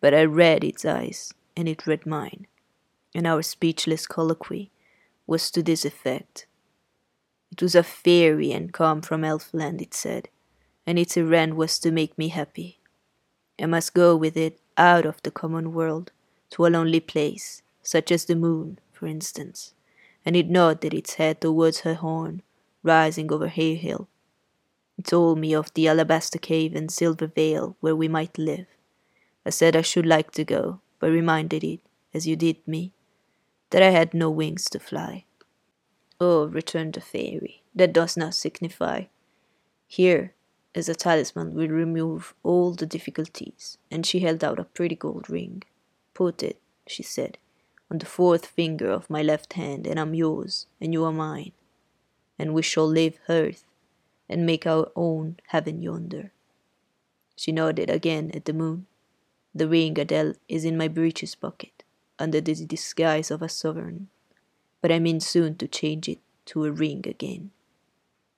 [0.00, 2.48] But I read its eyes, and it read mine.
[3.14, 4.72] And our speechless colloquy
[5.30, 6.46] was to this effect.
[7.52, 10.28] It was a fairy and come from Elfland, it said,
[10.84, 12.80] and its errand was to make me happy.
[13.56, 16.10] I must go with it out of the common world
[16.50, 19.72] to a lonely place, such as the moon, for instance,
[20.24, 22.42] and it nodded its head towards her horn,
[22.82, 24.08] rising over Hay Hill.
[24.98, 28.66] It told me of the alabaster cave and silver vale where we might live.
[29.46, 31.80] I said I should like to go, but reminded it,
[32.12, 32.92] as you did me,
[33.70, 35.24] that I had no wings to fly.
[36.20, 39.04] Oh, returned the fairy, that does not signify.
[39.86, 40.34] Here,
[40.74, 45.30] as a talisman will remove all the difficulties, and she held out a pretty gold
[45.30, 45.62] ring.
[46.14, 47.38] Put it, she said,
[47.90, 51.52] on the fourth finger of my left hand, and I'm yours, and you are mine,
[52.38, 53.64] and we shall leave earth
[54.28, 56.32] and make our own heaven yonder.
[57.36, 58.86] She nodded again at the moon.
[59.54, 61.79] The ring, Adele, is in my breeches pocket,
[62.20, 64.08] under the disguise of a sovereign,
[64.80, 67.50] but I mean soon to change it to a ring again.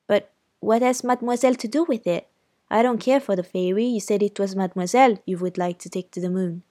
[0.06, 2.28] But what has Mademoiselle to do with it?
[2.70, 3.84] I don't care for the fairy.
[3.84, 6.62] You said it was Mademoiselle you would like to take to the moon.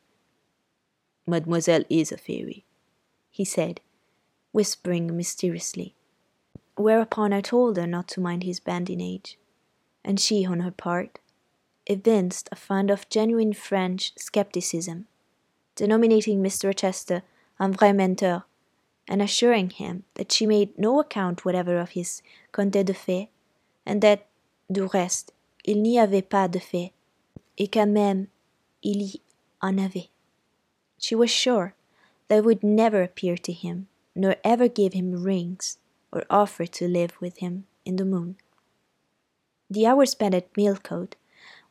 [1.27, 2.65] Mademoiselle is a fairy,
[3.29, 3.81] he said,
[4.51, 5.93] whispering mysteriously.
[6.75, 9.37] Whereupon I told her not to mind his badinage,
[10.03, 11.19] and she, on her part,
[11.85, 15.07] evinced a fund of genuine French scepticism,
[15.75, 16.65] denominating Mr.
[16.65, 17.23] Rochester
[17.59, 18.43] un vrai menteur,
[19.07, 23.29] and assuring him that she made no account whatever of his contes de fées
[23.85, 24.27] and that,
[24.71, 25.33] du reste,
[25.65, 26.91] il n'y avait pas de fées,
[27.57, 28.27] et quand même
[28.81, 29.21] il y
[29.61, 30.09] en avait.
[30.97, 31.75] She was sure
[32.27, 35.77] they would never appear to him, nor ever give him rings,
[36.11, 38.37] or offer to live with him in the moon.
[39.69, 41.15] The hour spent at Millcote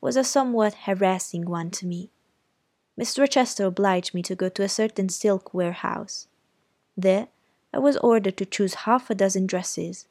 [0.00, 2.10] was a somewhat harassing one to me.
[3.00, 3.20] Mr.
[3.20, 6.26] Rochester obliged me to go to a certain silk warehouse.
[6.96, 7.28] There
[7.72, 10.06] I was ordered to choose half a dozen dresses.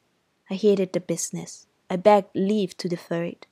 [0.50, 1.66] I hated the business.
[1.88, 3.46] I begged leave to defer it.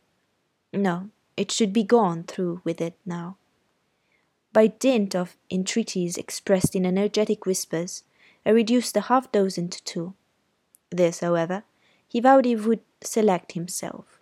[0.72, 3.36] No, it should be gone through with it now.
[4.52, 8.02] By dint of entreaties expressed in energetic whispers,
[8.44, 10.14] I reduced the half dozen to two.
[10.90, 11.62] This, however,
[12.08, 14.18] he vowed he would select himself.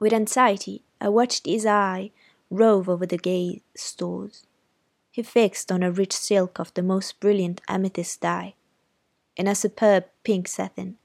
[0.00, 2.10] With anxiety, I watched his eye
[2.52, 4.46] rove over the gay stores.
[5.10, 8.54] He fixed on a rich silk of the most brilliant amethyst dye,
[9.36, 10.98] and a superb pink satin.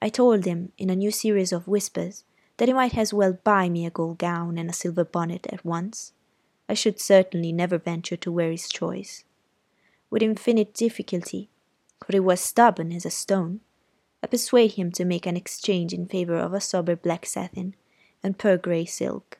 [0.00, 2.24] I told him, in a new series of whispers,
[2.56, 5.64] that he might as well buy me a gold gown and a silver bonnet at
[5.64, 6.12] once.
[6.68, 9.24] I should certainly never venture to wear his choice.
[10.08, 11.50] With infinite difficulty,
[12.04, 13.60] for he was stubborn as a stone,
[14.22, 17.74] I persuaded him to make an exchange in favor of a sober black satin
[18.22, 19.38] and pearl grey silk.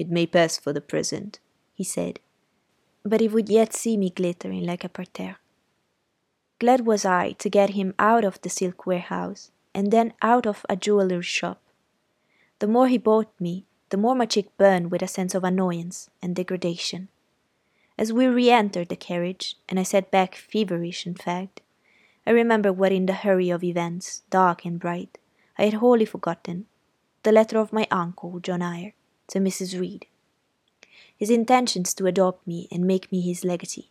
[0.00, 1.40] It may pass for the present,
[1.74, 2.20] he said,
[3.04, 5.36] but he would yet see me glittering like a parterre.
[6.58, 10.64] Glad was I to get him out of the silk warehouse and then out of
[10.70, 11.60] a jewellery shop.
[12.60, 16.08] The more he bought me, the more my cheek burned with a sense of annoyance
[16.22, 17.08] and degradation.
[17.98, 21.60] As we re entered the carriage, and I sat back feverish, in fact,
[22.26, 25.18] I remember what in the hurry of events, dark and bright,
[25.58, 26.64] I had wholly forgotten
[27.22, 28.94] the letter of my uncle, John Eyre,
[29.30, 29.78] to Mrs.
[29.78, 30.06] Reed.
[31.16, 33.90] His intentions to adopt me and make me his legatee.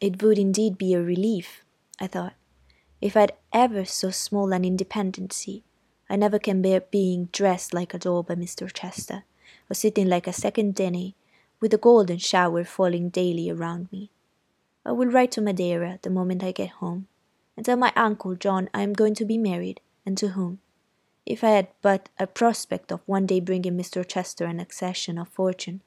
[0.00, 1.64] It would indeed be a relief,
[2.00, 2.34] I thought,
[3.00, 5.62] if I'd ever so small an independency
[6.12, 8.62] I never can bear being dressed like a doll by Mr.
[8.64, 9.24] Rochester,
[9.70, 11.14] or sitting like a second Danae,
[11.58, 14.10] with a golden shower falling daily around me.
[14.84, 17.06] I will write to Madeira the moment I get home,
[17.56, 20.60] and tell my uncle John I am going to be married, and to whom.
[21.24, 23.96] If I had but a prospect of one day bringing Mr.
[23.98, 25.82] Rochester an accession of fortune,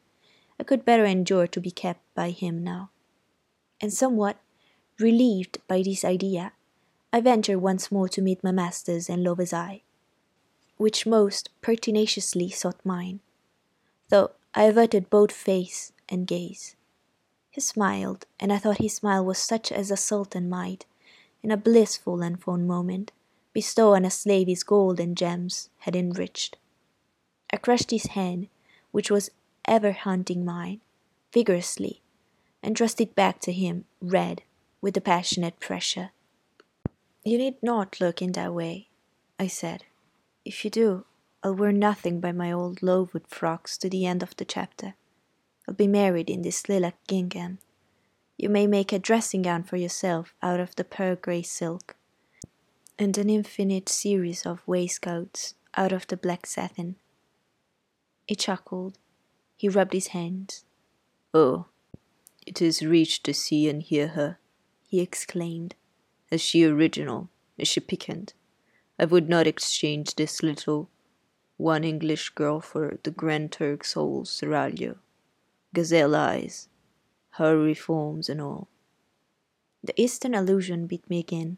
[0.59, 2.91] I could better endure to be kept by him now.
[3.81, 4.37] And somewhat
[4.99, 6.53] relieved by this idea,
[7.11, 9.81] I ventured once more to meet my master's and lover's eye
[10.77, 13.19] which most pertinaciously sought mine,
[14.09, 16.75] though I averted both face and gaze.
[17.49, 20.85] He smiled, and I thought his smile was such as a sultan might,
[21.41, 23.11] in a blissful and fond moment,
[23.55, 26.57] bestow on a slave his gold and gems had enriched.
[27.53, 28.49] I crushed his hand,
[28.91, 29.31] which was
[29.65, 30.81] ever hunting mine,
[31.33, 32.01] vigorously,
[32.61, 34.43] and thrust it back to him, red
[34.81, 36.11] with the passionate pressure.
[37.23, 38.89] You need not look in that way,
[39.39, 39.85] I said.
[40.43, 41.05] If you do,
[41.41, 44.95] I'll wear nothing but my old Lowood frocks to the end of the chapter.
[45.65, 47.59] I'll be married in this lilac gingham.
[48.37, 51.94] You may make a dressing gown for yourself out of the pearl grey silk,
[52.97, 56.95] and an infinite series of waistcoats out of the black satin.
[58.25, 58.97] He chuckled.
[59.57, 60.65] He rubbed his hands.
[61.33, 61.65] Oh,
[62.45, 64.37] it is rich to see and hear her,
[64.83, 65.75] he exclaimed.
[66.31, 67.29] Is she original?
[67.57, 68.33] Is she piquant?
[68.97, 70.89] I would not exchange this little
[71.57, 74.97] one English girl for the Grand Turk's old seraglio.
[75.73, 76.69] Gazelle eyes,
[77.31, 78.69] houri forms and all.
[79.83, 81.57] The Eastern allusion beat me again.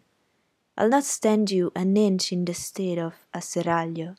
[0.77, 4.15] I'll not stand you an inch in the stead of a seraglio,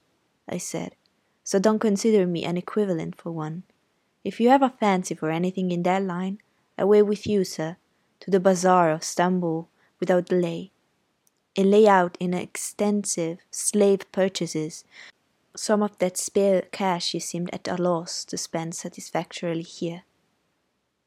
[0.49, 0.97] I said,
[1.45, 3.63] so don't consider me an equivalent for one.
[4.25, 6.39] If you have a fancy for anything in that line,
[6.77, 7.77] away with you, sir,
[8.21, 9.69] to the bazaar of Stamboul
[10.01, 10.73] without delay
[11.57, 14.85] and lay out in extensive slave purchases
[15.57, 20.03] some of that spare cash you seemed at a loss to spend satisfactorily here.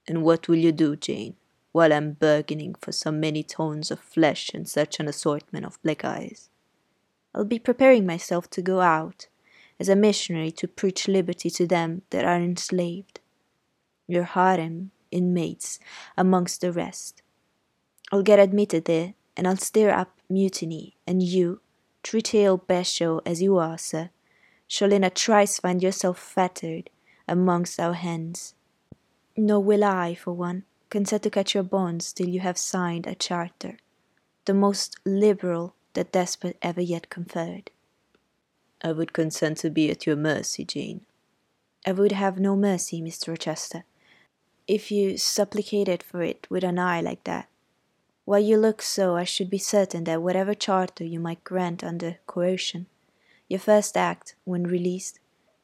[0.08, 1.36] And what will you do, Jane,
[1.72, 6.04] while I'm bargaining for so many tons of flesh and such an assortment of black
[6.04, 6.50] eyes?
[7.34, 9.28] I'll be preparing myself to go out
[9.80, 13.20] as a missionary to preach liberty to them that are enslaved.
[14.08, 15.80] Your harem inmates
[16.18, 17.22] amongst the rest.
[18.12, 21.62] I'll get admitted there and I'll stir up mutiny, and you,
[22.04, 24.10] three-tailed bashaw as you are, sir,
[24.68, 26.90] shall in a trice find yourself fettered
[27.28, 28.56] amongst our hands.
[29.38, 33.16] Nor will I, for one, consent to cut your bonds till you have signed a
[33.16, 33.78] charter,
[34.46, 37.72] the most liberal that despot ever yet conferred.
[38.84, 41.06] I would consent to be at your mercy, Jane.
[41.88, 43.30] I would have no mercy, Mr.
[43.30, 43.86] Rochester,
[44.68, 47.48] if you supplicated for it with an eye like that.
[48.26, 52.18] While you look so, I should be certain that whatever charter you might grant under
[52.28, 52.88] coercion,
[53.48, 55.20] your first act, when released,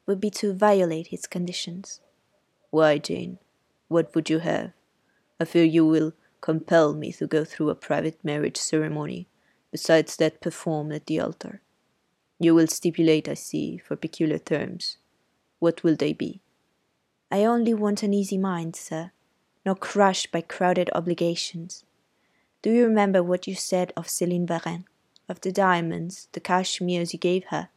[0.06, 2.00] would be to violate its conditions.
[2.70, 3.38] Why, Jane?
[3.88, 4.72] What would you have?
[5.40, 9.28] I fear you will compel me to go through a private marriage ceremony
[9.70, 11.60] besides that performed at the altar.
[12.38, 14.98] You will stipulate, I see, for peculiar terms.
[15.58, 16.40] What will they be?
[17.30, 19.10] I only want an easy mind, sir,
[19.66, 21.84] not crushed by crowded obligations.
[22.62, 24.84] Do you remember what you said of Celine Varenne,
[25.28, 27.68] of the diamonds, the cashmeres you gave her?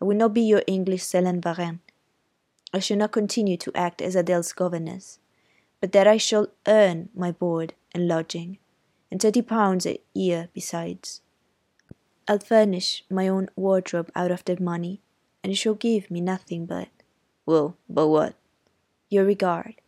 [0.00, 1.80] I will not be your English Celine Varenne.
[2.72, 5.18] I shall not continue to act as Adele's governess,
[5.80, 8.58] but that I shall earn my board and lodging,
[9.10, 11.20] and thirty pounds a year besides.
[12.26, 15.00] I'll furnish my own wardrobe out of that money,
[15.42, 16.88] and you shall give me nothing but
[17.46, 18.34] Well, but what?
[19.08, 19.80] your regard.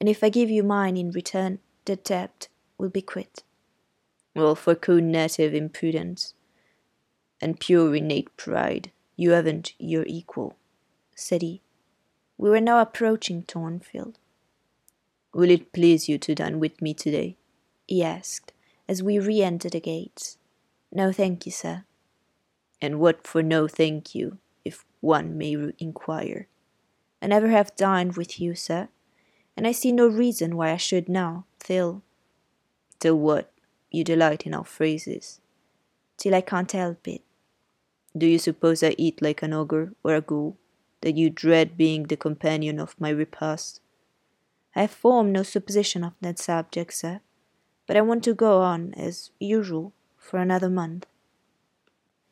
[0.00, 2.48] And if I give you mine in return, the debt
[2.78, 3.42] will be quit.
[4.34, 6.34] Well, for cool native impudence
[7.40, 10.56] and pure innate pride, you haven't your equal,
[11.14, 11.62] said he.
[12.36, 14.18] We were now approaching Thornfield.
[15.34, 17.36] Will it please you to dine with me today?
[17.88, 18.52] he asked,
[18.88, 20.38] as we re entered the gates.
[20.92, 21.84] No, thank you, sir.
[22.80, 26.46] And what for no thank you, if one may inquire?
[27.20, 28.88] I never have dined with you, sir,
[29.56, 32.02] and I see no reason why I should now, till.
[33.00, 33.50] Till what?
[33.90, 35.40] You delight in our phrases.
[36.16, 37.22] Till I can't help it.
[38.16, 40.56] Do you suppose I eat like an ogre or a ghoul,
[41.00, 43.80] that you dread being the companion of my repast?
[44.76, 47.20] I formed no supposition of that subject, sir,
[47.86, 51.06] but I want to go on as usual for another month.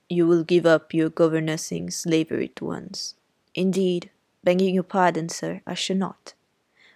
[0.09, 3.14] You will give up your governessing slavery at once.
[3.55, 4.11] Indeed,
[4.43, 6.34] begging your pardon, sir, I should not.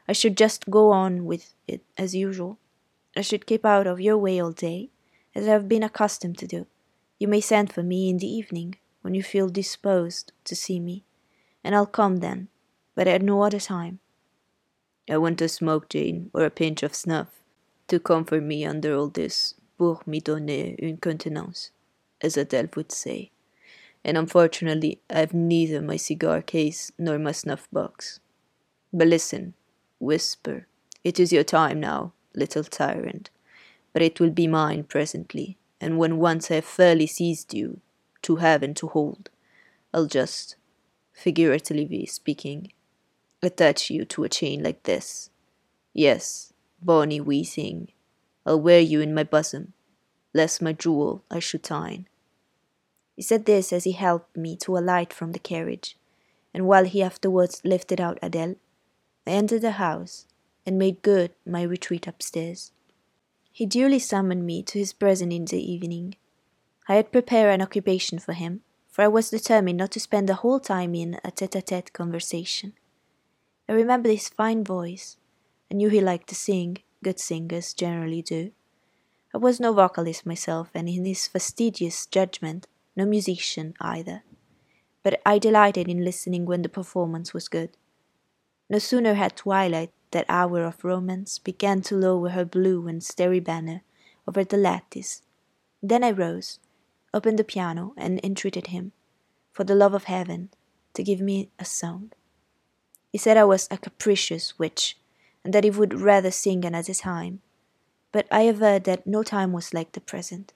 [0.08, 2.58] I should just go on with it as usual.
[3.16, 4.90] I should keep out of your way all day,
[5.34, 6.66] as I have been accustomed to do.
[7.18, 8.76] You may send for me in the evening,
[9.06, 11.04] when you feel disposed to see me,
[11.62, 12.48] and I'll come then,
[12.96, 14.00] but at no other time.
[15.08, 17.28] I want a smoke, Jane, or a pinch of snuff,
[17.88, 21.70] to comfort me under all this pour me donner une contenance,
[22.20, 23.30] as Adele would say,
[24.04, 28.20] and unfortunately I have neither my cigar case nor my snuff box.
[28.92, 29.54] But listen,
[30.00, 30.66] whisper,
[31.04, 33.30] it is your time now, little tyrant,
[33.92, 37.80] but it will be mine presently, and when once I have fairly seized you,
[38.22, 39.30] to have and to hold,
[39.94, 40.56] I'll just,
[41.12, 42.72] figuratively speaking,
[43.42, 45.30] attach you to a chain like this.
[45.92, 47.88] Yes, bonny wee thing,
[48.44, 49.72] I'll wear you in my bosom,
[50.32, 52.08] lest my jewel I should tine.
[53.16, 55.96] He said this as he helped me to alight from the carriage,
[56.54, 58.56] and while he afterwards lifted out Adele,
[59.26, 60.26] I entered the house
[60.64, 62.72] and made good my retreat upstairs.
[63.50, 66.16] He duly summoned me to his presence in the evening.
[66.88, 68.60] I had prepared an occupation for him,
[68.90, 71.92] for I was determined not to spend the whole time in a tete a tete
[71.92, 72.74] conversation.
[73.68, 75.16] I remembered his fine voice.
[75.70, 78.52] I knew he liked to sing, good singers generally do.
[79.34, 84.22] I was no vocalist myself, and in his fastidious judgment, no musician either.
[85.02, 87.76] But I delighted in listening when the performance was good.
[88.70, 93.40] No sooner had twilight, that hour of romance, began to lower her blue and starry
[93.40, 93.82] banner
[94.26, 95.22] over the lattice.
[95.82, 96.58] Then I rose,
[97.12, 98.92] opened the piano, and entreated him,
[99.52, 100.50] for the love of heaven,
[100.94, 102.12] to give me a song.
[103.12, 104.98] He said I was a capricious witch,
[105.44, 107.40] and that he would rather sing another time.
[108.12, 110.52] But I averred that no time was like the present.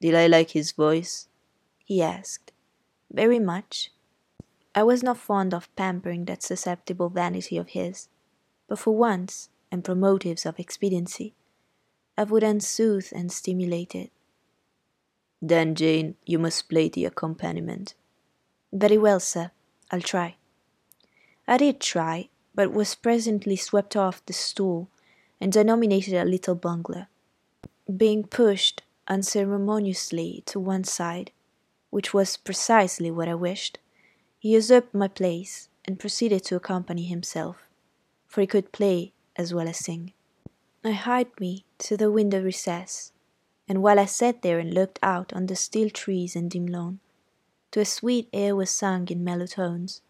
[0.00, 1.28] Did I like his voice?
[1.84, 2.52] he asked.
[3.10, 3.92] Very much.
[4.74, 8.08] I was not fond of pampering that susceptible vanity of his,
[8.68, 11.34] but for once, and from motives of expediency,
[12.18, 14.10] I would unsoothe and stimulate it.
[15.40, 17.94] Then, Jane, you must play the accompaniment.
[18.72, 19.50] Very well, sir.
[19.90, 20.36] I'll try.
[21.48, 24.88] I did try, but was presently swept off the stool
[25.40, 27.08] and denominated a little bungler.
[27.94, 31.30] Being pushed unceremoniously to one side,
[31.90, 33.78] which was precisely what I wished,
[34.38, 37.58] he usurped my place and proceeded to accompany himself,
[38.26, 40.12] for he could play as well as sing.
[40.82, 43.12] I hied me to the window recess,
[43.68, 46.98] and while I sat there and looked out on the still trees and dim lawn,
[47.70, 50.02] to a sweet air was sung in mellow tones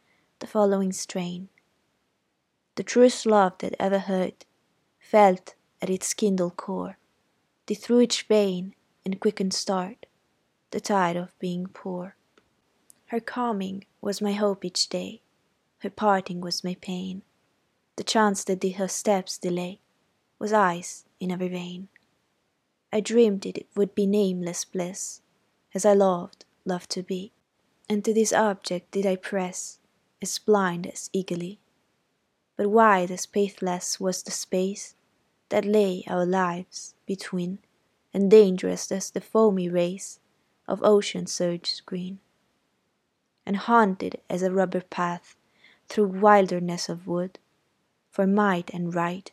[0.46, 1.48] the following strain
[2.76, 4.46] the truest love that ever heard,
[5.00, 6.98] felt at its kindled core,
[7.66, 8.72] did through each vein
[9.04, 10.06] and quickened start,
[10.70, 12.14] the tide of being poor.
[13.06, 15.20] Her coming was my hope each day,
[15.78, 17.22] her parting was my pain.
[17.96, 19.80] The chance that did her steps delay
[20.38, 21.88] was ice in every vein.
[22.92, 25.22] I dreamed it would be nameless bliss,
[25.74, 27.32] as I loved, loved to be,
[27.88, 29.80] and to this object did I press,
[30.26, 31.60] as blind as eagerly.
[32.56, 34.96] But wide as pathless was the space
[35.50, 37.60] that lay our lives between
[38.12, 40.18] and dangerous as the foamy race
[40.66, 42.18] of ocean surges green,
[43.44, 45.36] and haunted as a rubber path
[45.88, 47.38] through wilderness of wood,
[48.10, 49.30] for might and right,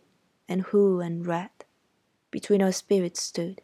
[0.48, 1.64] and who and wrath,
[2.30, 3.62] between our spirits stood.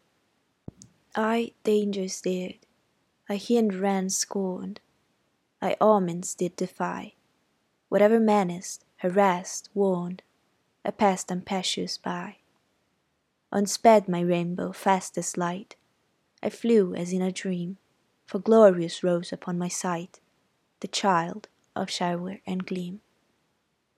[1.14, 2.66] I dangers dared,
[3.28, 4.80] I hind ran scorned,
[5.62, 7.12] I omens did defy,
[7.90, 10.22] whatever menaced, harassed, warned,
[10.82, 12.36] I passed impetuous by.
[13.52, 15.76] On sped my rainbow fast as light,
[16.42, 17.76] I flew as in a dream,
[18.24, 20.20] for glorious rose upon my sight
[20.80, 23.00] the child of shower and gleam.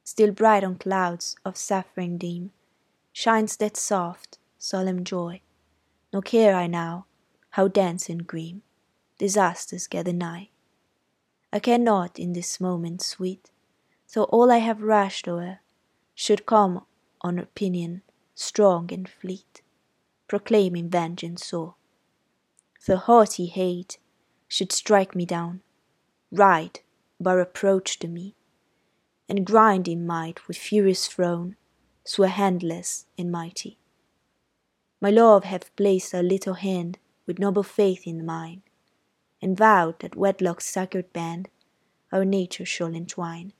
[0.02, 2.50] Still bright on clouds of saffron dim
[3.12, 5.40] shines that soft, solemn joy,
[6.12, 7.06] nor care I now
[7.50, 8.62] how dense and grim
[9.18, 10.48] disasters gather nigh.
[11.52, 13.51] I care not in this moment sweet,
[14.12, 15.60] though all I have rushed o'er
[16.14, 16.84] should come
[17.20, 18.02] on opinion
[18.34, 19.62] strong and fleet,
[20.28, 21.74] proclaiming vengeance sore.
[22.86, 23.98] The haughty hate
[24.48, 25.62] should strike me down,
[26.30, 26.80] ride,
[27.20, 28.34] bar approach to me,
[29.28, 31.56] and grind in might with furious throne,
[32.04, 33.78] swear handless and mighty.
[35.00, 38.62] My love hath placed her little hand with noble faith in mine,
[39.40, 41.48] and vowed that wedlock's sacred band
[42.12, 43.52] our nature shall entwine.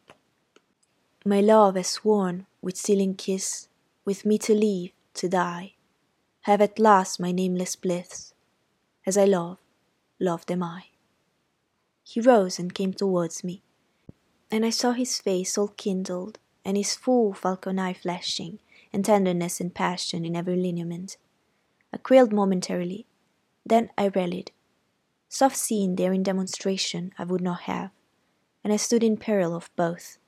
[1.25, 3.69] My love has sworn with sealing kiss
[4.05, 5.75] with me to live, to die,
[6.43, 8.35] have at last my nameless bliss.
[9.07, 9.59] As I love,
[10.19, 10.87] loved am I.
[12.03, 13.63] He rose and came towards me,
[14.51, 18.59] and I saw his face all kindled, and his full falcon eye flashing,
[18.93, 21.19] and tenderness and passion in every lineament.
[21.93, 23.07] I quailed momentarily,
[23.65, 24.51] then I rallied.
[25.29, 27.91] Soft scene in demonstration I would not have,
[28.65, 30.19] and I stood in peril of both.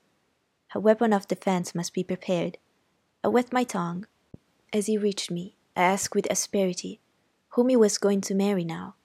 [0.74, 2.58] A weapon of defence must be prepared,
[3.22, 4.06] I wet my tongue.
[4.72, 7.00] As he reached me, I asked with asperity
[7.50, 8.96] whom he was going to marry now.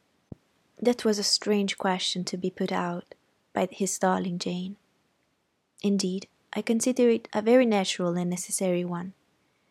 [0.82, 3.14] That was a strange question to be put out
[3.54, 4.78] by his darling Jane.
[5.84, 9.14] Indeed, I consider it a very natural and necessary one.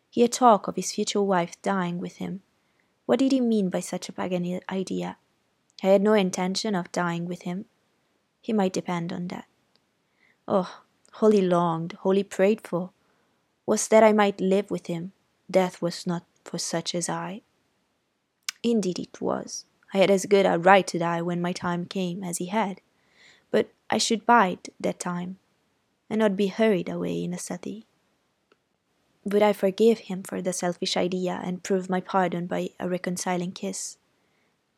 [0.09, 2.41] He had talked of his future wife dying with him.
[3.05, 5.17] What did he mean by such a pagan idea?
[5.83, 7.65] I had no intention of dying with him.
[8.39, 9.45] He might depend on that.
[10.47, 10.83] Oh,
[11.13, 12.91] wholly longed, wholly prayed for,
[13.65, 15.11] was that I might live with him.
[15.49, 17.41] Death was not for such as I.
[18.63, 19.65] Indeed, it was.
[19.93, 22.81] I had as good a right to die when my time came as he had,
[23.51, 25.39] but I should bide that time,
[26.09, 27.85] and not be hurried away in a suttee.
[29.23, 33.51] Would I forgive him for the selfish idea and prove my pardon by a reconciling
[33.51, 33.97] kiss?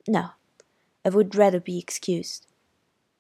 [0.08, 0.32] No,
[1.06, 2.48] I would rather be excused.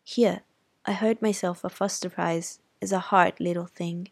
[0.03, 0.41] Here
[0.86, 4.09] I heard myself apostrophized as a hard little thing,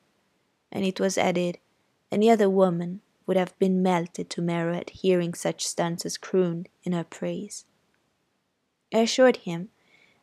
[0.72, 1.57] and it was added,
[2.11, 6.93] any other woman would have been melted to marrow at hearing such stanzas crooned in
[6.93, 7.65] her praise.
[8.93, 9.70] I assured him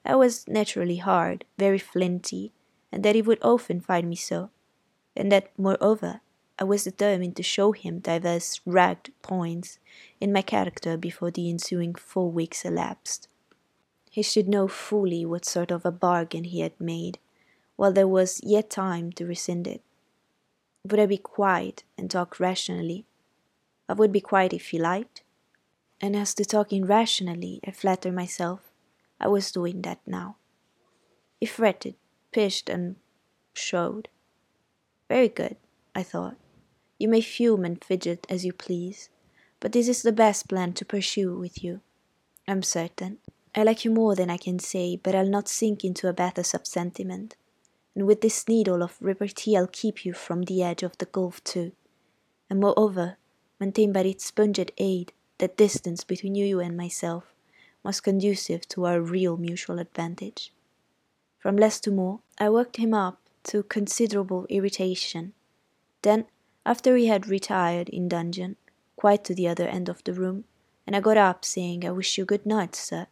[0.05, 2.53] I was naturally hard, very flinty,
[2.93, 4.51] and that he would often find me so,
[5.17, 6.21] and that, moreover,
[6.59, 9.79] I was determined to show him divers ragged points
[10.21, 13.29] in my character before the ensuing four weeks elapsed.
[14.11, 17.19] He should know fully what sort of a bargain he had made,
[17.77, 19.83] while there was yet time to rescind it.
[20.85, 23.07] Would I be quiet and talk rationally?
[23.89, 25.23] I would be quiet if he liked.
[26.01, 28.61] And as to talking rationally, I flatter myself
[29.19, 30.37] I was doing that now.
[31.41, 31.95] He fretted,
[32.33, 32.97] pished, and
[33.55, 34.09] showed.
[35.09, 35.57] Very good,
[35.95, 36.37] I thought.
[36.99, 39.09] You may fume and fidget as you please,
[39.61, 41.81] but this is the best plan to pursue with you.
[42.47, 43.19] I'm certain.
[43.55, 46.53] I like you more than I can say, but I'll not sink into a bathos
[46.53, 47.37] of sentiment
[47.97, 51.43] and with this needle of repartee I'll keep you from the edge of the gulf
[51.43, 51.73] too,
[52.51, 53.17] and moreover
[53.59, 57.35] maintain by its sponged aid that distance between you and myself
[57.83, 60.53] was conducive to our real mutual advantage.
[61.39, 65.33] From less to more, I worked him up to considerable irritation.
[66.03, 66.27] Then,
[66.67, 68.57] after he had retired in dungeon,
[68.97, 70.45] quite to the other end of the room,
[70.87, 73.07] and I got up saying, I wish you good night, sir,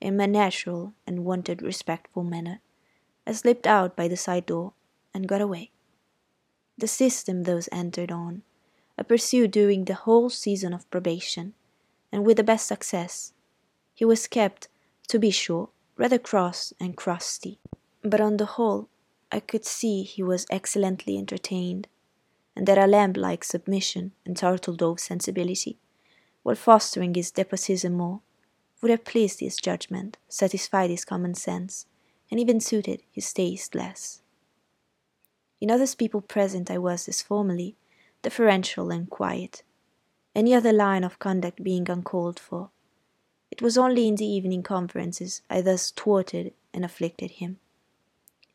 [0.00, 2.60] in my natural and wonted respectful manner,
[3.28, 4.72] I slipped out by the side door
[5.12, 5.70] and got away.
[6.78, 8.42] The system those entered on
[8.98, 11.52] I pursued during the whole season of probation,
[12.10, 13.34] and with the best success.
[13.94, 14.68] He was kept,
[15.08, 15.68] to be sure,
[15.98, 17.60] rather cross and crusty,
[18.02, 18.88] but on the whole
[19.30, 21.86] I could see he was excellently entertained,
[22.56, 25.78] and that a lamb-like submission and turtle-dove sensibility,
[26.42, 28.22] while fostering his deposisement,
[28.80, 31.84] would have pleased his judgment, satisfied his common sense,
[32.30, 34.22] and even suited his taste less.
[35.60, 37.76] In other people present I was, as formerly,
[38.22, 39.62] deferential and quiet.
[40.34, 42.70] any other line of conduct being uncalled for.
[43.50, 47.58] It was only in the evening conferences I thus thwarted and afflicted him.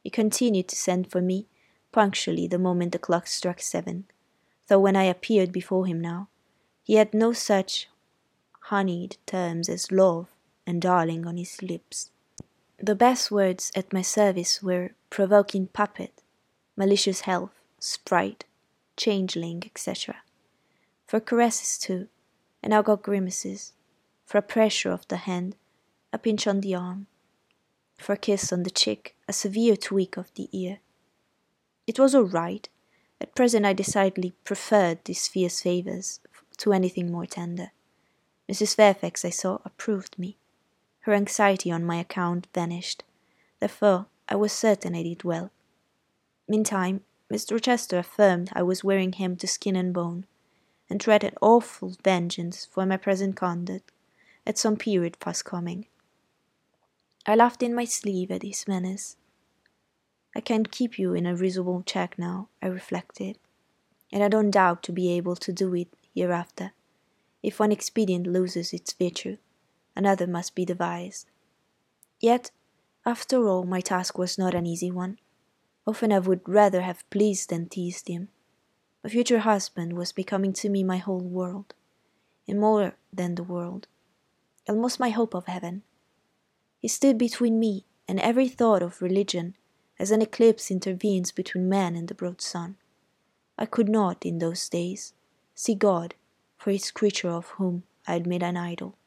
[0.01, 1.47] He continued to send for me
[1.91, 4.05] punctually the moment the clock struck seven,
[4.67, 6.29] though when I appeared before him now,
[6.83, 7.89] he had no such
[8.67, 10.29] honeyed terms as love
[10.65, 12.11] and darling on his lips.
[12.83, 16.21] The best words at my service were provoking puppet,
[16.75, 18.43] malicious health, sprite,
[18.97, 20.17] changeling, etc.
[21.07, 22.09] For caresses too,
[22.61, 23.71] and I got grimaces,
[24.25, 25.55] for a pressure of the hand,
[26.11, 27.07] a pinch on the arm,
[27.95, 30.79] for a kiss on the cheek, a severe tweak of the ear.
[31.87, 32.67] It was all right.
[33.21, 36.19] At present I decidedly preferred these fierce favours
[36.57, 37.71] to anything more tender.
[38.51, 38.75] Mrs.
[38.75, 40.37] Fairfax, I saw, approved me.
[41.03, 43.03] Her anxiety on my account vanished.
[43.59, 45.51] Therefore, I was certain I did well.
[46.47, 47.01] Meantime,
[47.31, 47.53] Mr.
[47.53, 50.25] Rochester affirmed I was wearing him to skin and bone,
[50.89, 53.91] and threatened awful vengeance for my present conduct
[54.45, 55.87] at some period fast coming.
[57.25, 59.17] I laughed in my sleeve at his menace.
[60.33, 63.39] I can't keep you in a reasonable check now, I reflected,
[64.11, 66.71] and I don't doubt to be able to do it hereafter.
[67.41, 69.37] If one expedient loses its virtue,
[69.95, 71.29] another must be devised.
[72.19, 72.51] Yet,
[73.05, 75.19] after all, my task was not an easy one.
[75.85, 78.29] Often I would rather have pleased than teased him.
[79.03, 81.73] My future husband was becoming to me my whole world,
[82.47, 83.87] and more than the world,
[84.69, 85.83] almost my hope of heaven.
[86.79, 89.55] He stood between me and every thought of religion
[89.99, 92.77] as an eclipse intervenes between man and the broad sun.
[93.57, 95.13] I could not, in those days,
[95.53, 96.15] see God
[96.57, 98.97] for his creature of whom I had made an idol.